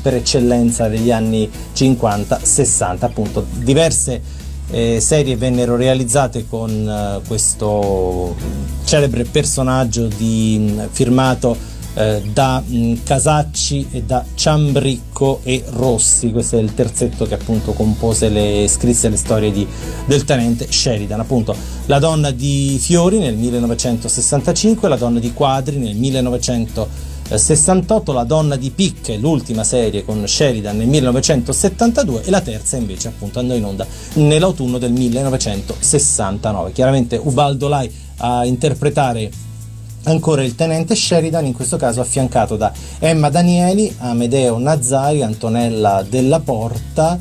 [0.00, 4.20] per eccellenza degli anni 50-60, appunto diverse
[4.70, 8.36] eh, serie vennero realizzate con eh, questo
[8.84, 11.56] celebre personaggio di, mh, firmato
[11.94, 16.30] eh, da mh, Casacci e da Ciambricco e Rossi.
[16.30, 19.66] Questo è il terzetto che appunto compose le scrisse le storie di-
[20.06, 21.20] del tenente Sheridan.
[21.20, 21.56] Appunto,
[21.86, 25.96] La donna di Fiori nel 1965, La donna di Quadri nel
[27.28, 33.08] 1968, La donna di Picche, l'ultima serie con Sheridan nel 1972 e la terza invece
[33.08, 36.72] appunto andò in onda nell'autunno del 1969.
[36.72, 39.30] Chiaramente Ubaldo Lai a interpretare
[40.04, 46.40] ancora il tenente Sheridan, in questo caso affiancato da Emma Danieli, Amedeo Nazzari, Antonella Della
[46.40, 47.20] Porta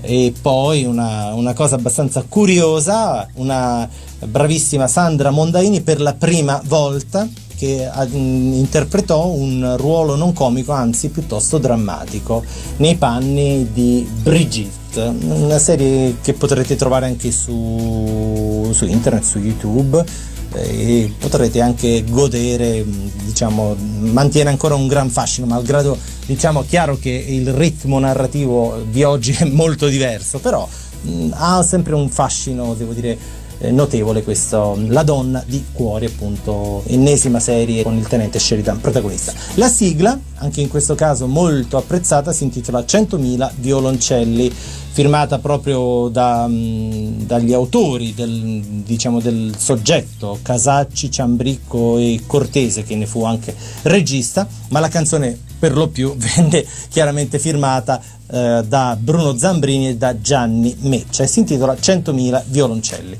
[0.00, 3.88] e poi una, una cosa abbastanza curiosa, una
[4.24, 11.58] bravissima Sandra Mondaini per la prima volta che interpretò un ruolo non comico, anzi piuttosto
[11.58, 12.44] drammatico,
[12.76, 20.04] nei panni di Brigitte, una serie che potrete trovare anche su, su internet, su YouTube
[20.52, 22.84] eh, e potrete anche godere,
[23.24, 29.32] diciamo, mantiene ancora un gran fascino, malgrado diciamo chiaro che il ritmo narrativo di oggi
[29.32, 30.66] è molto diverso, però
[31.02, 37.40] mh, ha sempre un fascino, devo dire, notevole questo La donna di cuori, appunto, ennesima
[37.40, 39.32] serie con il tenente Sheridan protagonista.
[39.54, 44.52] La sigla, anche in questo caso molto apprezzata, si intitola 100.000 violoncelli,
[44.96, 52.96] firmata proprio da, mh, dagli autori del, diciamo, del soggetto, Casacci, Ciambricco e Cortese, che
[52.96, 58.00] ne fu anche regista, ma la canzone per lo più venne chiaramente firmata
[58.30, 63.18] eh, da Bruno Zambrini e da Gianni Meccia e si intitola 100.000 violoncelli.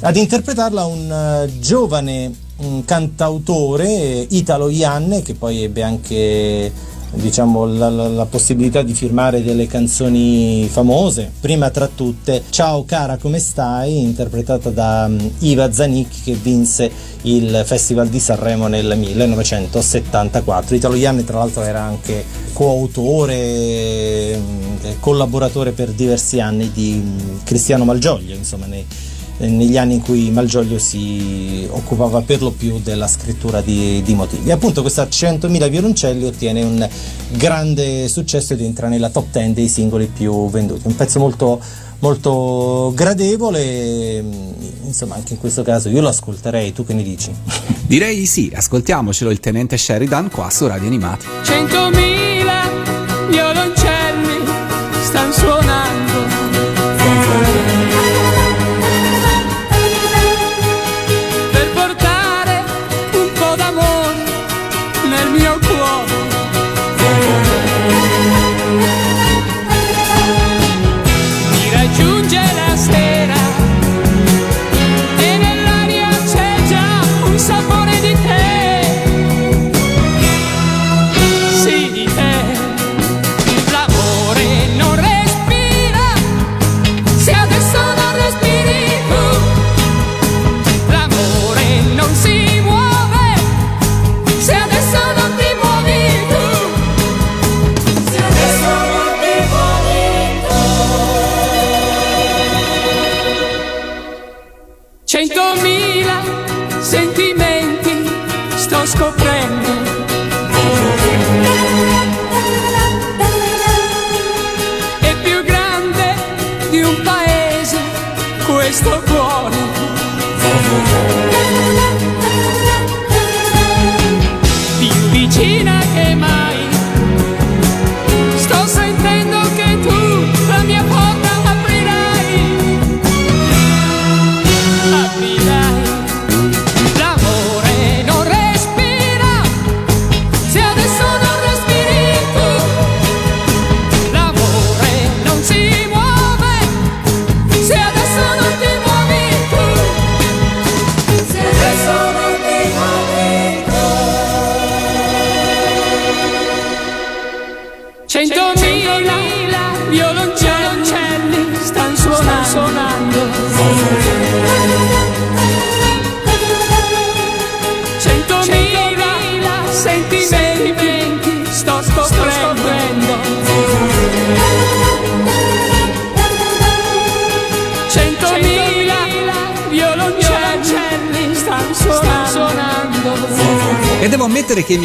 [0.00, 6.72] Ad interpretarla un eh, giovane un cantautore eh, Italo Ianne che poi ebbe anche
[7.14, 11.30] diciamo la, la- la possibilità di firmare delle canzoni famose.
[11.40, 13.98] Prima tra tutte Ciao cara come stai?
[14.02, 16.90] interpretata da mm, Iva Zanicchi che vinse
[17.22, 25.72] il Festival di Sanremo nel 1974 Italo Ianne tra l'altro era anche coautore mm, collaboratore
[25.72, 28.84] per diversi anni di mm, Cristiano Malgioglio insomma nei,
[29.38, 34.14] eh, negli anni in cui Malgioglio si occupava per lo più della scrittura di, di
[34.14, 34.48] motivi.
[34.48, 36.88] E appunto questa 100.000 violoncelli ottiene un
[37.30, 40.86] grande successo ed entra nella top 10 dei singoli più venduti.
[40.86, 41.60] Un pezzo molto,
[41.98, 44.52] molto gradevole, mm,
[44.84, 47.32] insomma anche in questo caso io lo ascolterei, tu che ne dici?
[47.86, 51.26] Direi sì, ascoltiamocelo il tenente Sheridan qua su Radio Animati.
[51.42, 52.13] 100.000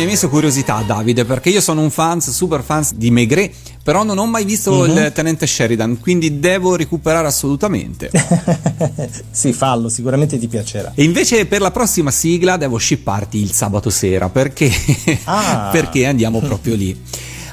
[0.09, 3.53] messo curiosità Davide, perché io sono un fan, super fan di Maigret,
[3.83, 4.89] però non ho mai visto Mhm.
[4.97, 8.09] il tenente Sheridan, quindi devo recuperare assolutamente.
[9.29, 10.91] sì, fallo, sicuramente ti piacerà.
[10.95, 14.71] E invece per la prossima sigla devo shipparti il sabato sera, perché,
[15.25, 15.69] Ah.
[15.71, 16.99] perché andiamo proprio lì.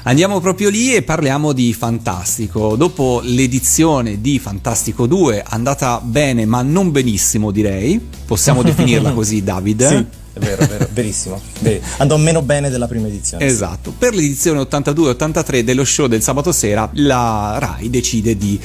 [0.03, 2.75] Andiamo proprio lì e parliamo di Fantastico.
[2.77, 9.87] Dopo l'edizione di Fantastico 2, andata bene ma non benissimo direi, possiamo definirla così David?
[9.87, 10.05] Sì,
[10.37, 11.41] è vero, è vero, verissimo.
[11.97, 13.43] Andò meno bene della prima edizione.
[13.45, 18.59] Esatto, per l'edizione 82-83 dello show del sabato sera la Rai decide di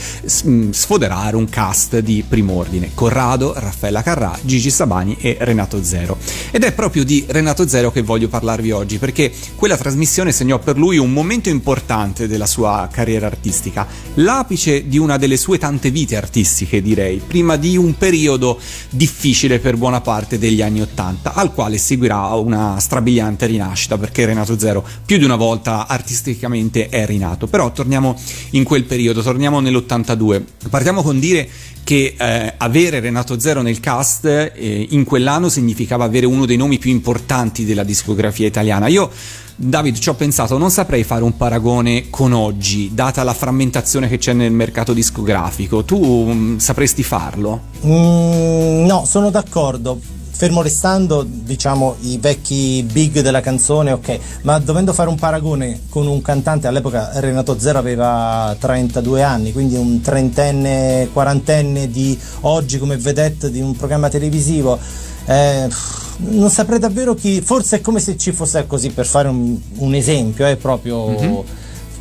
[0.44, 6.18] mh, sfoderare un cast di prim'ordine, Corrado, Raffaella Carrà, Gigi Sabani e Renato Zero.
[6.50, 10.76] Ed è proprio di Renato Zero che voglio parlarvi oggi perché quella trasmissione segnò per
[10.76, 16.16] lui un momento importante della sua carriera artistica, l'apice di una delle sue tante vite
[16.16, 18.58] artistiche direi, prima di un periodo
[18.90, 24.58] difficile per buona parte degli anni 80, al quale seguirà una strabiliante rinascita perché Renato
[24.58, 27.46] Zero più di una volta artisticamente è rinato.
[27.46, 28.16] Però torniamo
[28.50, 30.42] in quel periodo, torniamo nell'82.
[30.68, 31.48] Partiamo con dire
[31.84, 36.78] che eh, avere Renato Zero nel cast eh, in quell'anno significava avere uno dei nomi
[36.78, 38.86] più importanti della discografia italiana.
[38.86, 39.10] Io
[39.54, 44.18] David, ci ho pensato, non saprei fare un paragone con oggi, data la frammentazione che
[44.18, 45.84] c'è nel mercato discografico.
[45.84, 47.60] Tu mm, sapresti farlo?
[47.84, 50.00] Mm, no, sono d'accordo.
[50.42, 56.08] Fermo restando, diciamo, i vecchi big della canzone, ok, ma dovendo fare un paragone con
[56.08, 62.96] un cantante, all'epoca Renato Zero aveva 32 anni, quindi un trentenne, quarantenne di oggi come
[62.96, 64.76] vedette di un programma televisivo,
[65.26, 65.68] eh,
[66.16, 69.94] non saprei davvero chi, forse è come se ci fosse così, per fare un, un
[69.94, 71.44] esempio, è proprio...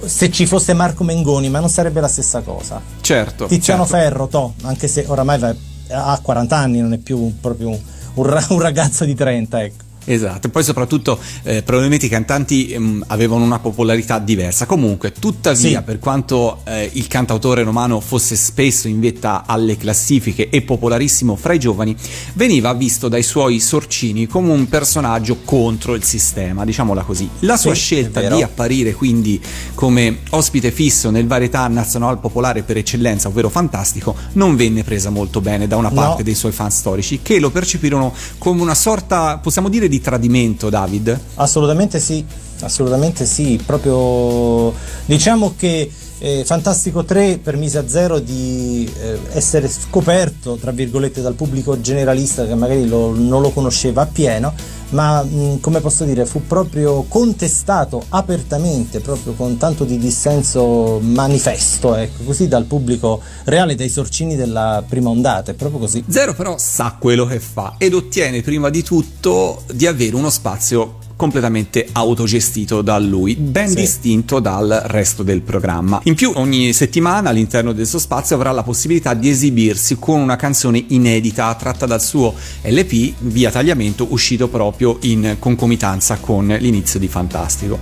[0.03, 2.81] Se ci fosse Marco Mengoni, ma non sarebbe la stessa cosa.
[3.01, 3.45] Certo.
[3.45, 3.97] Tiziano certo.
[3.97, 5.55] Ferro, to, anche se oramai va-
[5.91, 9.83] ha 40 anni, non è più proprio un, un ra- un ragazzo di 30, ecco.
[10.03, 14.65] Esatto, e poi soprattutto eh, probabilmente i cantanti ehm, avevano una popolarità diversa.
[14.65, 15.83] Comunque, tuttavia, Sì.
[15.85, 21.53] per quanto eh, il cantautore romano fosse spesso in vetta alle classifiche e popolarissimo fra
[21.53, 21.95] i giovani,
[22.33, 27.29] veniva visto dai suoi sorcini come un personaggio contro il sistema, diciamola così.
[27.39, 29.39] La sua Sì, scelta di apparire quindi
[29.75, 35.41] come ospite fisso nel varietà nazionale popolare per eccellenza, ovvero fantastico, non venne presa molto
[35.41, 35.95] bene da una No.
[35.95, 40.69] parte dei suoi fan storici che lo percepirono come una sorta, possiamo dire, di tradimento,
[40.69, 41.19] David?
[41.35, 42.25] Assolutamente sì,
[42.61, 44.73] assolutamente sì, proprio
[45.05, 45.91] diciamo che
[46.23, 52.45] eh, Fantastico 3 permise a zero di eh, essere scoperto, tra virgolette, dal pubblico generalista
[52.45, 54.53] che magari lo- non lo conosceva appieno,
[54.91, 61.95] ma mh, come posso dire, fu proprio contestato apertamente, proprio con tanto di dissenso manifesto,
[61.95, 66.03] ecco, così dal pubblico reale, dai sorcini della prima ondata, è proprio così.
[66.07, 70.97] Zero però sa quello che fa ed ottiene prima di tutto di avere uno spazio
[71.21, 73.75] completamente autogestito da lui, ben Sì.
[73.75, 75.99] distinto dal resto del programma.
[76.05, 80.35] In più, ogni settimana all'interno del suo spazio avrà la possibilità di esibirsi con una
[80.35, 87.07] canzone inedita tratta dal suo LP via tagliamento uscito proprio in concomitanza con l'inizio di
[87.07, 87.77] Fantastico.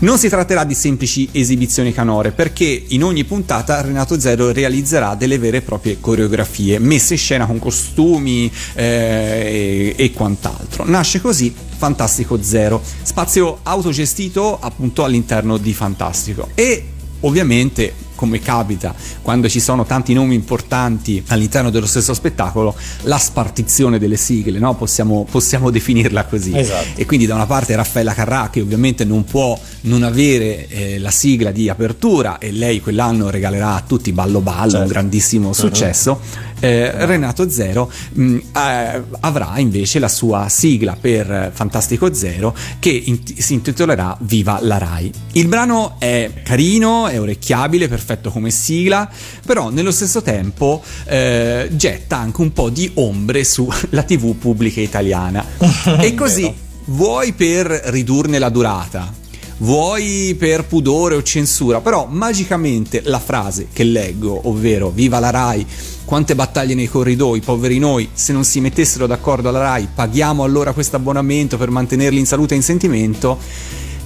[0.00, 5.38] Non si tratterà di semplici esibizioni canore perché in ogni puntata Renato Zero realizzerà delle
[5.38, 10.82] vere e proprie coreografie messe in scena con costumi eh, e, e quant'altro.
[10.88, 16.84] Nasce così Fantastico Zero, spazio autogestito appunto all'interno di Fantastico e
[17.20, 22.74] ovviamente come capita quando ci sono tanti nomi importanti all'interno dello stesso spettacolo,
[23.04, 24.74] la spartizione delle sigle, no?
[24.74, 26.54] possiamo, possiamo definirla così.
[26.54, 27.00] Esatto.
[27.00, 31.10] E quindi da una parte Raffaella Carrà che ovviamente non può non avere eh, la
[31.10, 34.88] sigla di apertura e lei quell'anno regalerà a tutti Ballo Ballo, un Certo.
[34.88, 36.20] grandissimo successo.
[36.60, 43.38] Eh, Renato Zero mh, eh, avrà invece la sua sigla per Fantastico Zero che int-
[43.38, 45.10] si intitolerà Viva la Rai.
[45.32, 49.08] Il brano è carino, è orecchiabile, perfetto come sigla,
[49.44, 55.44] però nello stesso tempo eh, getta anche un po' di ombre sulla TV pubblica italiana.
[56.00, 56.52] e così,
[56.86, 59.12] vuoi per ridurne la durata,
[59.58, 65.66] vuoi per pudore o censura, però magicamente la frase che leggo, ovvero Viva la Rai,
[66.10, 70.72] quante battaglie nei corridoi, poveri noi, se non si mettessero d'accordo alla Rai, paghiamo allora
[70.72, 73.38] questo abbonamento per mantenerli in salute e in sentimento.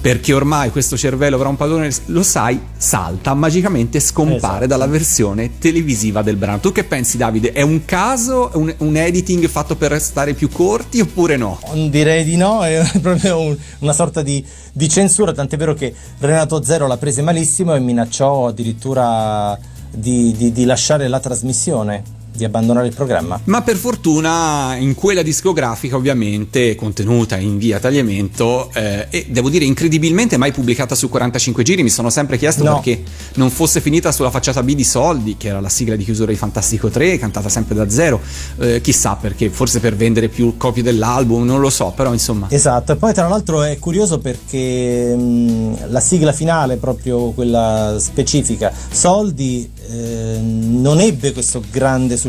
[0.01, 4.67] Perché ormai questo cervello avrà un padrone, lo sai, salta, magicamente scompare Esatto.
[4.67, 6.59] dalla versione televisiva del brano.
[6.59, 7.53] Tu che pensi, Davide?
[7.53, 11.59] È un caso, un, un editing fatto per restare più corti oppure no?
[11.89, 16.61] Direi di no, è proprio un- una sorta di, di censura, tant'è vero che Renato
[16.63, 19.57] Zero l'ha prese malissimo e minacciò addirittura
[19.97, 22.14] di, di- di lasciare la trasmissione.
[22.35, 23.39] Di abbandonare il programma.
[23.45, 29.65] Ma per fortuna in quella discografica ovviamente contenuta in via tagliamento eh, e devo dire
[29.65, 32.73] incredibilmente mai pubblicata su 45 giri mi sono sempre chiesto No.
[32.75, 33.03] perché
[33.35, 36.37] non fosse finita sulla facciata B di Soldi che era la sigla di chiusura di
[36.37, 38.19] Fantastico 3 cantata sempre da zero
[38.59, 42.91] Eh, chissà perché forse per vendere più copie dell'album non lo so però insomma Esatto,
[42.93, 49.69] e poi tra l'altro è curioso perché mh, la sigla finale, proprio quella specifica, Soldi,
[49.89, 52.24] eh, non ebbe questo grande successo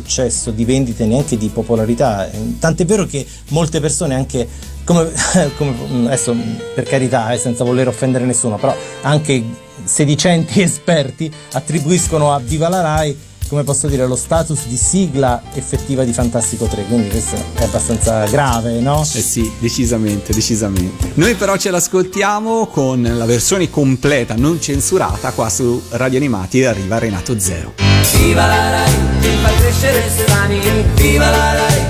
[0.51, 4.49] di vendite neanche di popolarità, Eh, tant'è vero che molte persone anche,
[4.85, 5.11] come,
[5.57, 9.43] come- mh, adesso mh, per carità, eh, senza voler offendere nessuno, però anche
[9.85, 13.17] sedicenti esperti attribuiscono a Viva la Rai
[13.49, 18.25] come posso dire, lo status di sigla effettiva di Fantastico 3, quindi questo è abbastanza
[18.27, 19.03] grave, no?
[19.03, 21.13] Eh sì, decisamente, decisamente.
[21.15, 26.67] Noi però ce l'ascoltiamo con la versione completa, non censurata, qua su Radio Animati e
[26.67, 27.75] arriva Renato Zero.
[28.19, 30.61] Viva la Rai, che fa crescere strani,
[30.95, 31.85] viva la Rai.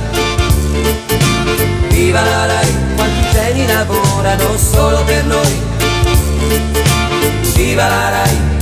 [1.88, 5.64] Viva la Rai, quanti geni lavorano solo per noi.
[7.54, 8.55] Viva la Rai,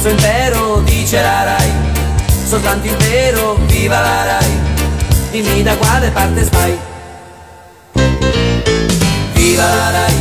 [0.00, 1.72] suo impero dice la Rai.
[2.44, 4.58] Soltanto il vero, viva la Rai.
[5.30, 6.78] Dimmi da quale parte stai.
[9.32, 10.14] Viva la Rai,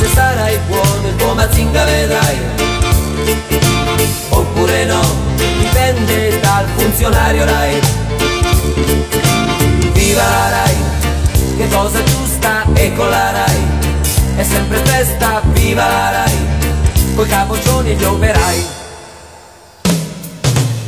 [0.00, 2.56] se sarai buono il tuo Mazinga vedrai
[4.28, 5.00] oppure no,
[5.36, 7.80] dipende dal funzionario Rai.
[9.92, 10.76] Viva la Rai,
[11.56, 13.66] che cosa giusta e con la Rai,
[14.36, 16.46] è sempre festa, viva la Rai,
[17.14, 18.84] coi capoccioni e gli operai.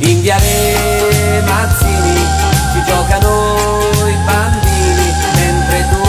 [0.01, 2.15] In viale Mazzini
[2.73, 3.57] ci giocano
[4.07, 6.01] i bambini, mentre tu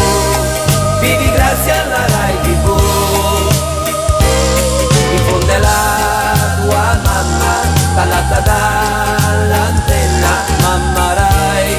[1.00, 2.80] vivi grazie alla Rai TV
[5.50, 7.54] è la tua mamma,
[7.94, 10.28] ballata dall'antenna,
[10.60, 11.76] mamma Rai,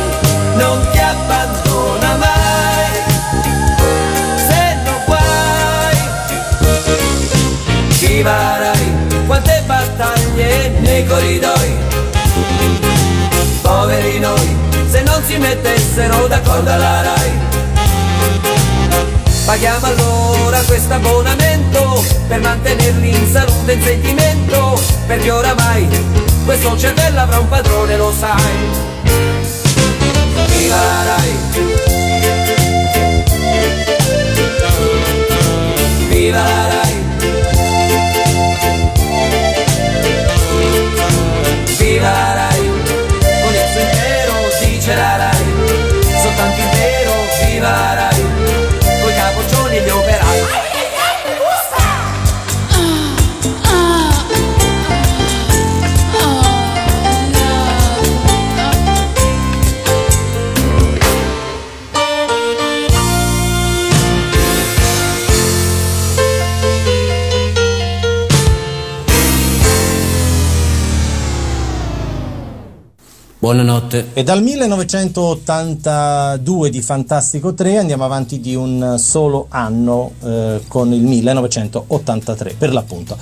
[0.55, 3.01] non ti abbandona mai,
[4.35, 5.97] se non guai.
[7.99, 8.93] Viva Rai,
[9.25, 11.80] quante battaglie nei corridoi,
[13.91, 14.57] poveri noi,
[14.89, 17.31] se non si mettessero d'accordo alla Rai.
[19.45, 25.87] Paghiamo allora questo abbonamento per mantenerli in salute e in sentimento, perché oramai
[26.45, 28.53] questo cervello avrà un padrone, lo sai.
[30.47, 31.39] Viva la Rai!
[36.07, 37.10] Viva la Rai!
[73.91, 74.05] Buonanotte.
[74.13, 81.01] E dal 1982 di Fantastico 3 andiamo avanti di un solo anno eh, con il
[81.01, 83.17] 1983 per l'appunto.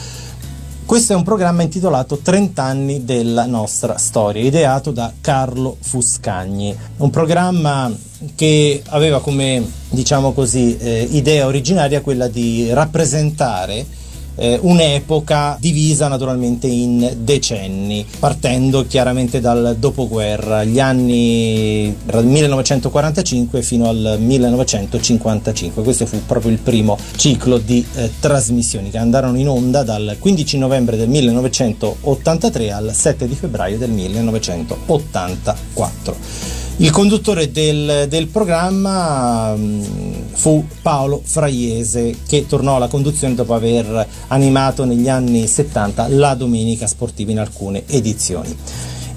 [0.85, 6.77] Questo è un programma intitolato 30 anni della nostra storia, ideato da Carlo Fuscagni.
[6.97, 7.91] Un programma
[8.35, 13.97] che aveva come, diciamo così, eh, idea originaria quella di rappresentare
[14.39, 23.89] eh, un'epoca divisa naturalmente in decenni, partendo chiaramente dal dopoguerra, gli anni dal 1945 fino
[23.89, 25.83] al 1955.
[25.83, 30.57] Questo fu proprio il primo ciclo di eh, trasmissioni che andarono in onda dal 15
[30.57, 36.58] novembre del 1983 al 7 di febbraio del 1984.
[36.81, 44.07] Il conduttore del, del programma mh, fu Paolo Fraiese che tornò alla conduzione dopo aver
[44.27, 48.55] animato negli anni 70 la domenica sportiva in alcune edizioni.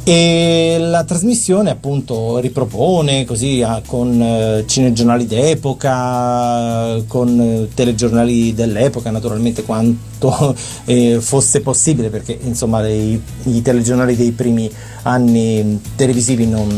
[0.05, 9.13] E la trasmissione appunto ripropone così ah, con eh, cinegiornali d'epoca, con eh, telegiornali dell'epoca
[9.13, 14.69] naturalmente quanto eh, fosse possibile perché insomma i, i telegiornali dei primi
[15.05, 16.69] anni televisivi non,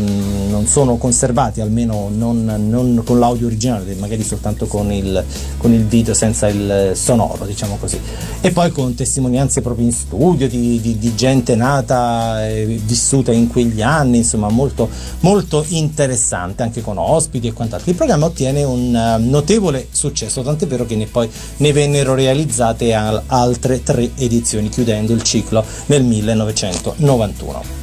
[0.49, 5.23] non sono conservati almeno non, non con l'audio originale magari soltanto con il,
[5.59, 7.99] con il video senza il sonoro diciamo così.
[8.43, 13.49] E poi con testimonianze proprio in studio di, di- di gente nata e vissuta in
[13.49, 14.89] quegli anni insomma molto,
[15.21, 17.91] molto interessante anche con ospiti e quant'altro.
[17.91, 22.95] Il programma ottiene un eh, notevole successo tant'è vero che ne poi ne vennero realizzate
[22.95, 27.83] al- altre tre edizioni chiudendo il ciclo nel 1991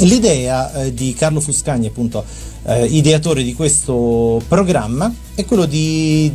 [0.00, 2.22] L'idea eh, di Carlo Fuscagni, appunto,
[2.64, 6.30] eh, ideatore di questo programma, è quello di,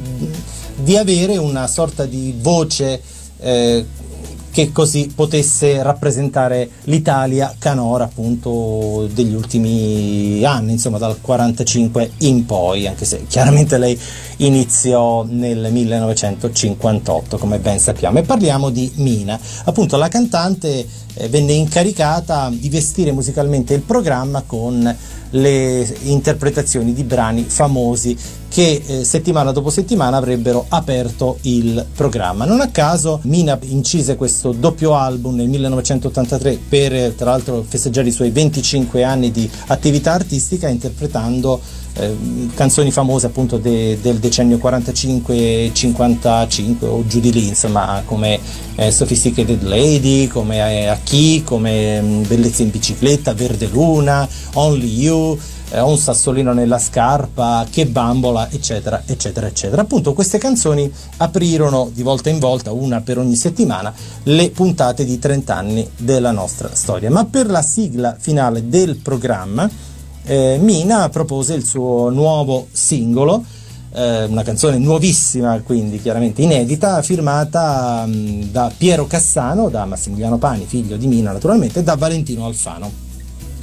[0.78, 3.00] di avere una sorta di voce
[3.40, 3.86] eh,
[4.52, 12.88] che così potesse rappresentare l'Italia canora appunto degli ultimi anni, insomma dal 45 in poi,
[12.88, 14.00] anche se chiaramente lei
[14.42, 21.54] iniziò nel 1958 come ben sappiamo e parliamo di Mina, appunto la cantante eh, venne
[21.54, 24.96] incaricata di vestire musicalmente il programma con
[25.34, 28.18] le interpretazioni di brani famosi
[28.50, 32.44] che eh, settimana dopo settimana avrebbero aperto il programma.
[32.44, 38.12] Non a caso Mina incise questo doppio album nel 1983 per tra l'altro festeggiare i
[38.12, 41.62] suoi 25 anni di attività artistica interpretando
[41.94, 42.16] eh,
[42.54, 48.40] canzoni famose appunto de- del decennio 45-55 o giù di lì, insomma come
[48.76, 54.88] eh, Sophisticated Lady, come eh, A Chi, come mm, Bellezza in bicicletta, Verde Luna, Only
[54.88, 55.38] You,
[55.72, 59.82] eh, Ho un sassolino nella scarpa, Che bambola, eccetera, eccetera, eccetera.
[59.82, 65.18] Appunto queste canzoni aprirono di volta in volta, una per ogni settimana, le puntate di
[65.18, 67.10] 30 anni della nostra storia.
[67.10, 69.70] Ma per la sigla finale del programma,
[70.26, 73.44] eh, Mina propose il suo nuovo singolo,
[73.94, 80.66] eh, una canzone nuovissima, quindi chiaramente inedita, firmata mh, da Piero Cassano, da Massimiliano Pani,
[80.66, 83.10] figlio di Mina naturalmente, e da Valentino Alfano.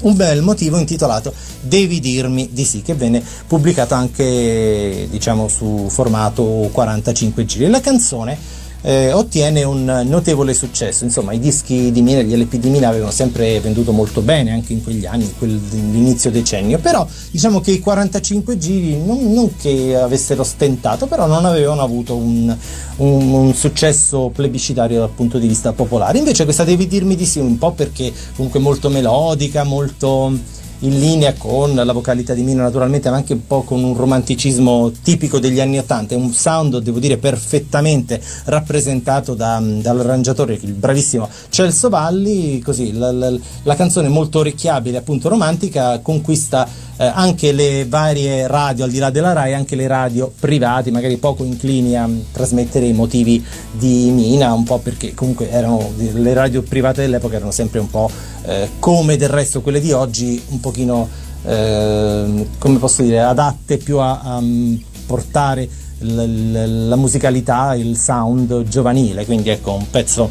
[0.01, 6.69] Un bel motivo intitolato Devi dirmi di sì, che venne pubblicato anche diciamo su formato
[6.73, 7.69] 45 giri.
[7.69, 8.39] La canzone
[8.83, 11.05] eh, ottiene un notevole successo.
[11.05, 14.73] Insomma, i dischi di Mina, gli LP di Mina avevano sempre venduto molto bene anche
[14.73, 16.79] in quegli anni, in quell'inizio decennio.
[16.79, 22.15] Però diciamo che i 45 giri non, non che avessero stentato, però non avevano avuto
[22.17, 22.55] un,
[22.97, 26.19] un, un successo plebiscitario dal punto di vista popolare.
[26.19, 31.35] Invece questa devi dirmi di sì, un po' perché comunque molto melodica, molto in linea
[31.35, 35.61] con la vocalità di Mino naturalmente ma anche un po' con un romanticismo tipico degli
[35.61, 42.61] anni 80 è un sound devo dire perfettamente rappresentato da- dall'arrangiatore il bravissimo Celso Valli.
[42.61, 48.85] Così la, la- la canzone molto orecchiabile appunto romantica conquista eh, anche le varie radio
[48.85, 52.87] al di là della RAI anche le radio private magari poco inclini a mm, trasmettere
[52.87, 57.79] i motivi di Mina un po' perché comunque erano le radio private dell'epoca erano sempre
[57.79, 58.11] un po'
[58.49, 61.07] eh, come del resto quelle di oggi un pochino
[61.45, 64.75] eh, come posso dire adatte più a, a mm,
[65.07, 65.69] portare
[65.99, 69.25] l- la musicalità il sound giovanile.
[69.27, 70.31] Quindi ecco un pezzo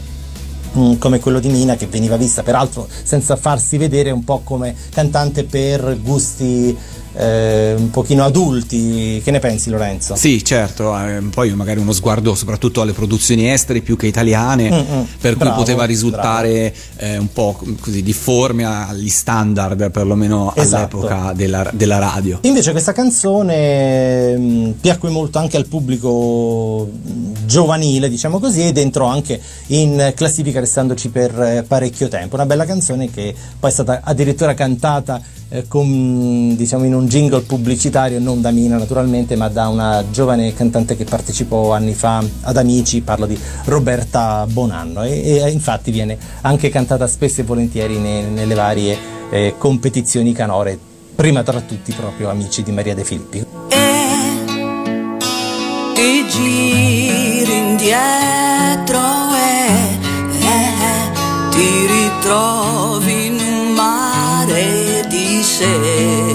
[0.77, 4.75] mm, come quello di Mina che veniva vista peraltro senza farsi vedere un po' come
[4.89, 6.75] cantante per gusti
[7.17, 10.15] eh, un pochino adulti che ne pensi Lorenzo?
[10.15, 14.73] Sì, certo, eh, poi magari uno sguardo soprattutto alle produzioni estere più che italiane, Mm,
[14.73, 20.97] mm, per cui bravo, poteva risultare eh, un po' così difforme agli standard, perlomeno Esatto.
[20.99, 22.39] all'epoca della, della radio.
[22.41, 26.89] Invece questa canzone mh, piacque molto anche al pubblico
[27.45, 32.35] giovanile, diciamo così, ed entrò anche in classifica restandoci per eh, parecchio tempo.
[32.35, 35.21] Una bella canzone che poi è stata addirittura cantata
[35.67, 40.95] con, diciamo, in un jingle pubblicitario, non da Mina naturalmente, ma da una giovane cantante
[40.95, 46.69] che partecipò anni fa ad Amici, parlo di Roberta Bonanno e, e infatti viene anche
[46.69, 48.97] cantata spesso e volentieri ne- nelle varie
[49.29, 50.77] eh, competizioni canore
[51.15, 53.45] prima tra tutti proprio amici di Maria De Filippi.
[55.93, 58.99] ti giri indietro
[59.33, 59.97] e
[60.39, 63.26] eh, ti ritrovi
[65.57, 66.33] sé.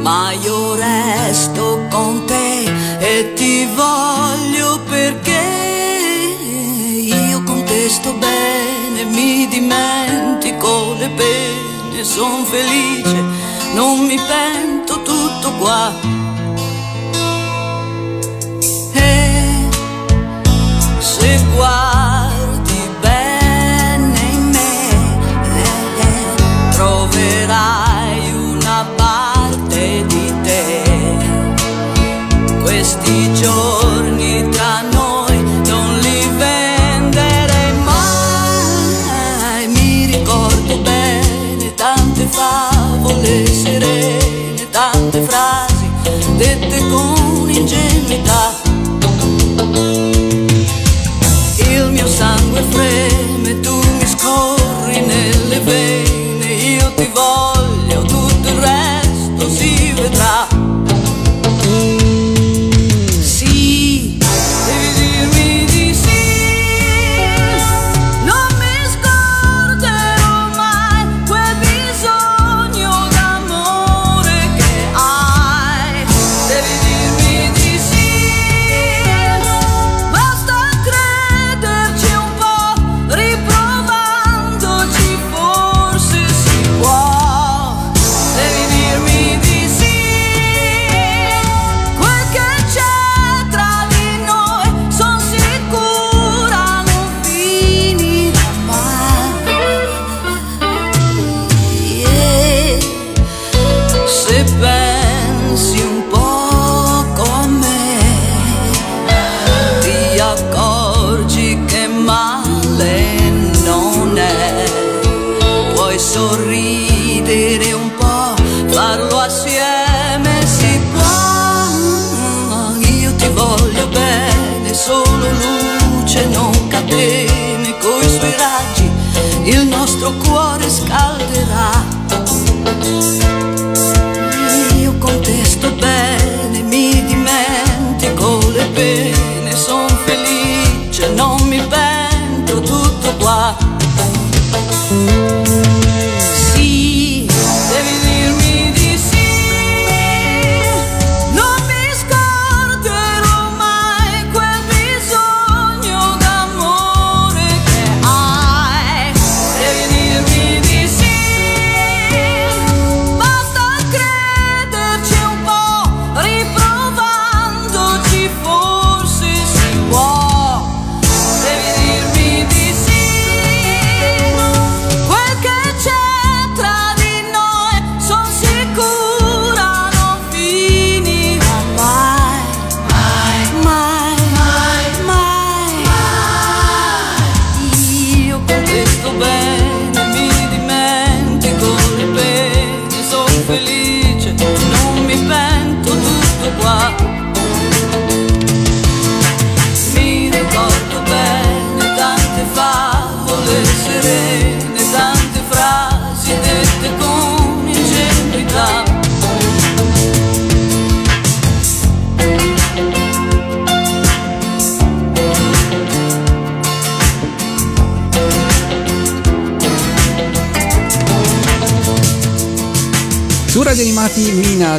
[0.00, 2.64] Ma io resto con te
[2.98, 5.44] e ti voglio perché
[7.30, 13.18] io con te sto bene, mi dimentico le pene, son felice,
[13.74, 15.92] non mi pento tutto qua.
[18.94, 19.68] E
[20.98, 24.88] se guardi bene in me,
[25.60, 27.85] eh, troverai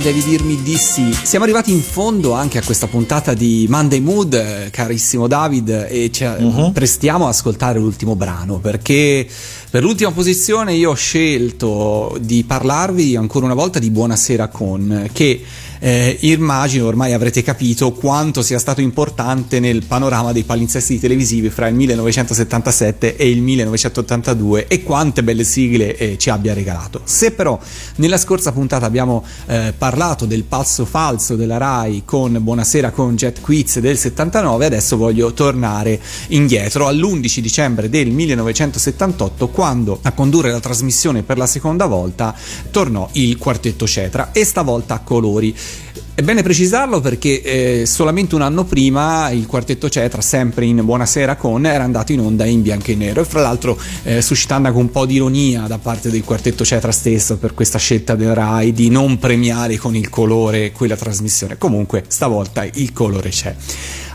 [0.07, 1.13] devi dirmi di sì.
[1.23, 6.09] Siamo arrivati in fondo anche a questa puntata di Monday Mood, eh, carissimo David, e
[6.13, 6.71] ci Mhm.
[6.71, 9.27] prestiamo ad ascoltare l'ultimo brano perché
[9.69, 15.43] per l'ultima posizione io ho scelto di parlarvi ancora una volta di Buonasera con, che
[15.79, 21.67] eh, immagino ormai avrete capito quanto sia stato importante nel panorama dei palinsesti televisivi fra
[21.67, 27.01] il 1977 e il 1982 e quante belle sigle eh, ci abbia regalato.
[27.03, 27.59] Se però
[27.95, 33.41] nella scorsa puntata abbiamo eh, parlato del passo falso della Rai con Buonasera con Jet
[33.41, 40.59] Quiz del 79, adesso voglio tornare indietro all'11 dicembre del 1978 quando a condurre la
[40.59, 42.35] trasmissione per la seconda volta
[42.71, 45.55] tornò il quartetto Cetra e stavolta a colori.
[46.17, 51.35] È bene precisarlo perché eh, solamente un anno prima il quartetto Cetra, sempre in Buonasera
[51.35, 54.79] con, era andato in onda in bianco e nero e fra l'altro eh, suscitando anche
[54.79, 58.73] un po' di ironia da parte del quartetto Cetra stesso per questa scelta del Rai
[58.73, 61.59] di non premiare con il colore quella trasmissione.
[61.59, 63.55] Comunque stavolta il colore c'è.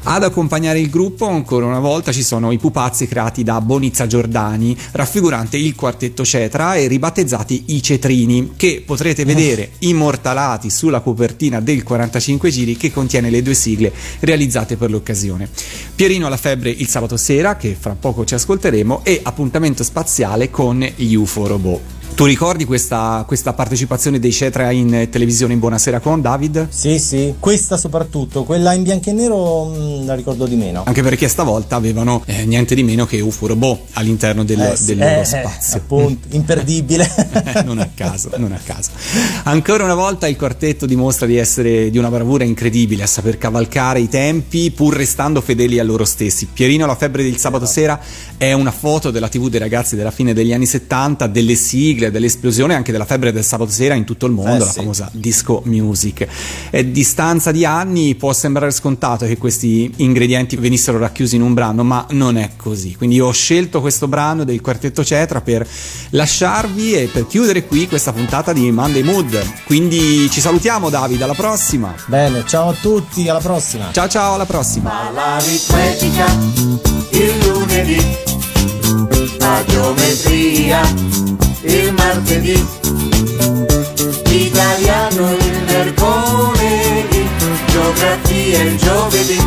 [0.05, 4.77] Ad accompagnare il gruppo ancora una volta ci sono i pupazzi creati da Bonizza Giordani,
[4.91, 11.85] raffigurante il quartetto Cetra e ribattezzati i Cetrini, che potrete vedere immortalati sulla copertina del
[11.85, 15.49] 45 giri che contiene le due sigle realizzate per l'occasione.
[15.95, 20.85] Pierino alla febbre il sabato sera, che fra poco ci ascolteremo, e appuntamento spaziale con
[20.97, 22.02] gli UFO Robot.
[22.15, 26.69] Tu ricordi questa, questa partecipazione dei Cetra in televisione in Buonasera con David?
[26.69, 30.83] Sì, sì, questa soprattutto, quella in bianco e nero mh, la ricordo di meno.
[30.87, 34.99] Anche perché stavolta avevano eh, niente di meno che UFO Robot all'interno del, Eh del
[34.99, 35.79] loro eh, spazio.
[35.79, 37.11] appunto, imperdibile.
[37.65, 38.91] non a caso, non a caso.
[39.45, 44.01] Ancora una volta il quartetto dimostra di essere di una bravura incredibile a saper cavalcare
[44.01, 46.47] i tempi pur restando fedeli a loro stessi.
[46.53, 47.99] Pierino la febbre del sabato sera
[48.37, 52.75] è una foto della TV dei ragazzi della fine degli anni 70, delle sigle, dell'esplosione
[52.75, 54.79] anche della febbre del sabato sera in tutto il mondo, Eh, la sì.
[54.79, 56.27] famosa disco music.
[56.71, 61.85] E distanza di anni può sembrare scontato che questi ingredienti venissero racchiusi in un brano,
[61.85, 62.95] ma non è così.
[62.97, 65.67] Quindi io ho scelto questo brano del quartetto Cetra per
[66.11, 69.41] lasciarvi e per chiudere qui questa puntata di Monday Mood.
[69.65, 71.95] Quindi ci salutiamo Davide, alla prossima.
[72.07, 73.89] Bene, ciao a tutti, alla prossima.
[73.93, 75.11] Ciao ciao, alla prossima.
[75.13, 76.27] L'aritmetica
[77.11, 78.01] il lunedì,
[79.39, 80.81] la geometria
[81.65, 82.67] il martedì,
[84.29, 87.29] italiano il mercoledì,
[87.67, 89.41] geografia il giovedì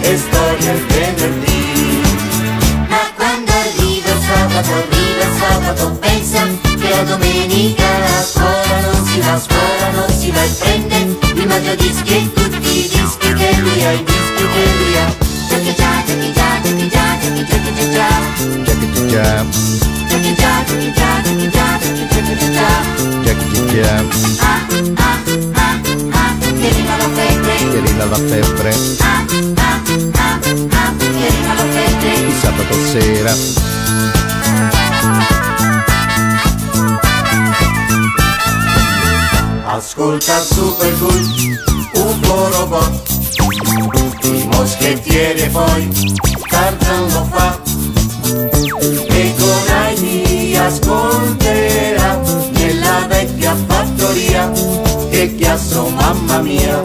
[0.00, 2.00] e storia il venerdì.
[2.88, 9.32] Ma quando arriva sabato, arriva sabato, pensa che la domenica la scuola non si va,
[9.32, 10.96] a scuola non si va e prende
[11.34, 15.14] il mangiadischi e tutti i dischi che lui ha, i dischi che lui ha.
[15.48, 17.58] Giochi già, giochi già, giochi già, giochi già,
[18.64, 19.44] giochi già.
[20.08, 21.21] Giochi già, giochi già,
[26.96, 27.56] la febbre.
[27.56, 29.24] Che arriva la febbre Ah,
[29.56, 29.80] ah,
[30.14, 30.38] ah,
[30.70, 30.92] ah,
[31.54, 32.12] la febbre.
[32.14, 33.34] il sabato sera.
[39.64, 41.30] Ascolta il super cool,
[41.94, 43.08] un po' robot,
[44.22, 45.88] i moschettieri e poi
[46.48, 47.58] Tarzan lo fa,
[49.08, 51.01] e con Heidi ascolterà
[56.12, 56.82] mamma mia.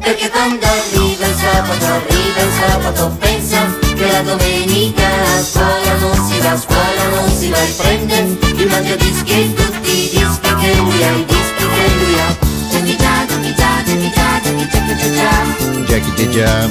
[0.00, 3.58] Perché quando arriva il sabato, arriva il sabato Pensa
[3.94, 8.38] che la domenica a scuola non si va, a scuola non si va E prende
[8.56, 12.36] il mangiadischi e tutti i dischi che lui ha, i dischi che lui ha.
[12.70, 14.52] Giochi già, giochi già, giochi già, già,
[14.86, 15.84] giochi già.
[15.86, 16.68] Jackie già,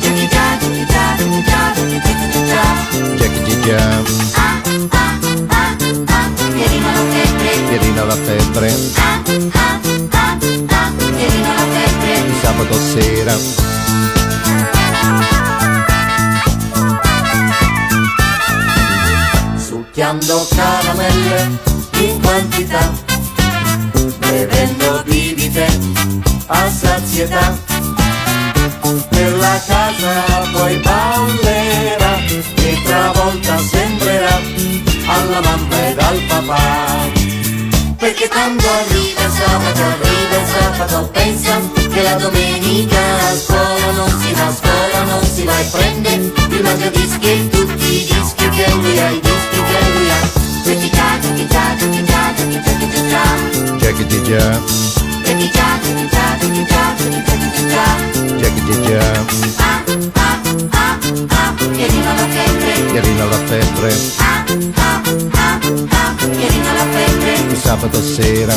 [0.00, 2.64] Giochi già, giochi già, giochi già, giochi già,
[3.16, 4.02] Jackie già,
[4.34, 4.60] Ah,
[4.90, 7.50] ah, ah, ah, Pierino la febbre.
[7.68, 9.78] Pierino la febbre, Ah, ah,
[10.94, 13.74] febbre sabato sera.
[19.96, 21.58] succhiando caramelle
[22.00, 22.92] in quantità,
[24.18, 25.66] bevendo bibite
[26.46, 27.58] a sazietà.
[29.08, 30.22] Per la casa
[30.52, 34.40] poi ballerà e travolta sembrerà
[35.06, 37.15] alla mamma ed al papà.
[38.06, 41.60] Perché quando arriva sabato, arriva sabato Pensa
[41.92, 46.10] che la domenica a scuola non si va, a scuola non si va E prende
[46.14, 50.20] il mangiadischi e tutti i dischi che lui ha, i dischi che lui ha.
[50.62, 55.05] Giochi già, giochi già, giochi già, giochi già, giochi già Jackie G già, Giochi già,
[55.26, 57.84] giochi già, giochi già, giochi già, giochi già
[58.38, 58.62] Jackie.
[58.66, 59.24] G già,
[59.58, 59.82] Ah,
[60.14, 60.40] ah,
[60.70, 60.98] ah,
[61.28, 62.72] ah, Pierino la febbre.
[62.92, 64.44] Pierino la febbre, Ah,
[64.74, 65.00] ah,
[65.32, 65.58] ah,
[65.90, 68.54] ah, Pierino la febbre sabato sera.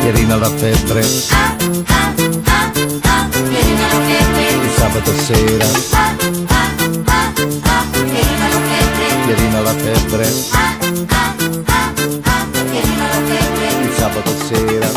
[0.00, 1.02] Pierino la febbre.
[1.30, 1.56] ah,
[4.98, 5.66] sabato sera.
[5.92, 6.16] Ah,
[9.26, 10.26] Pierino la febbre
[13.84, 14.90] febbre sabato sera.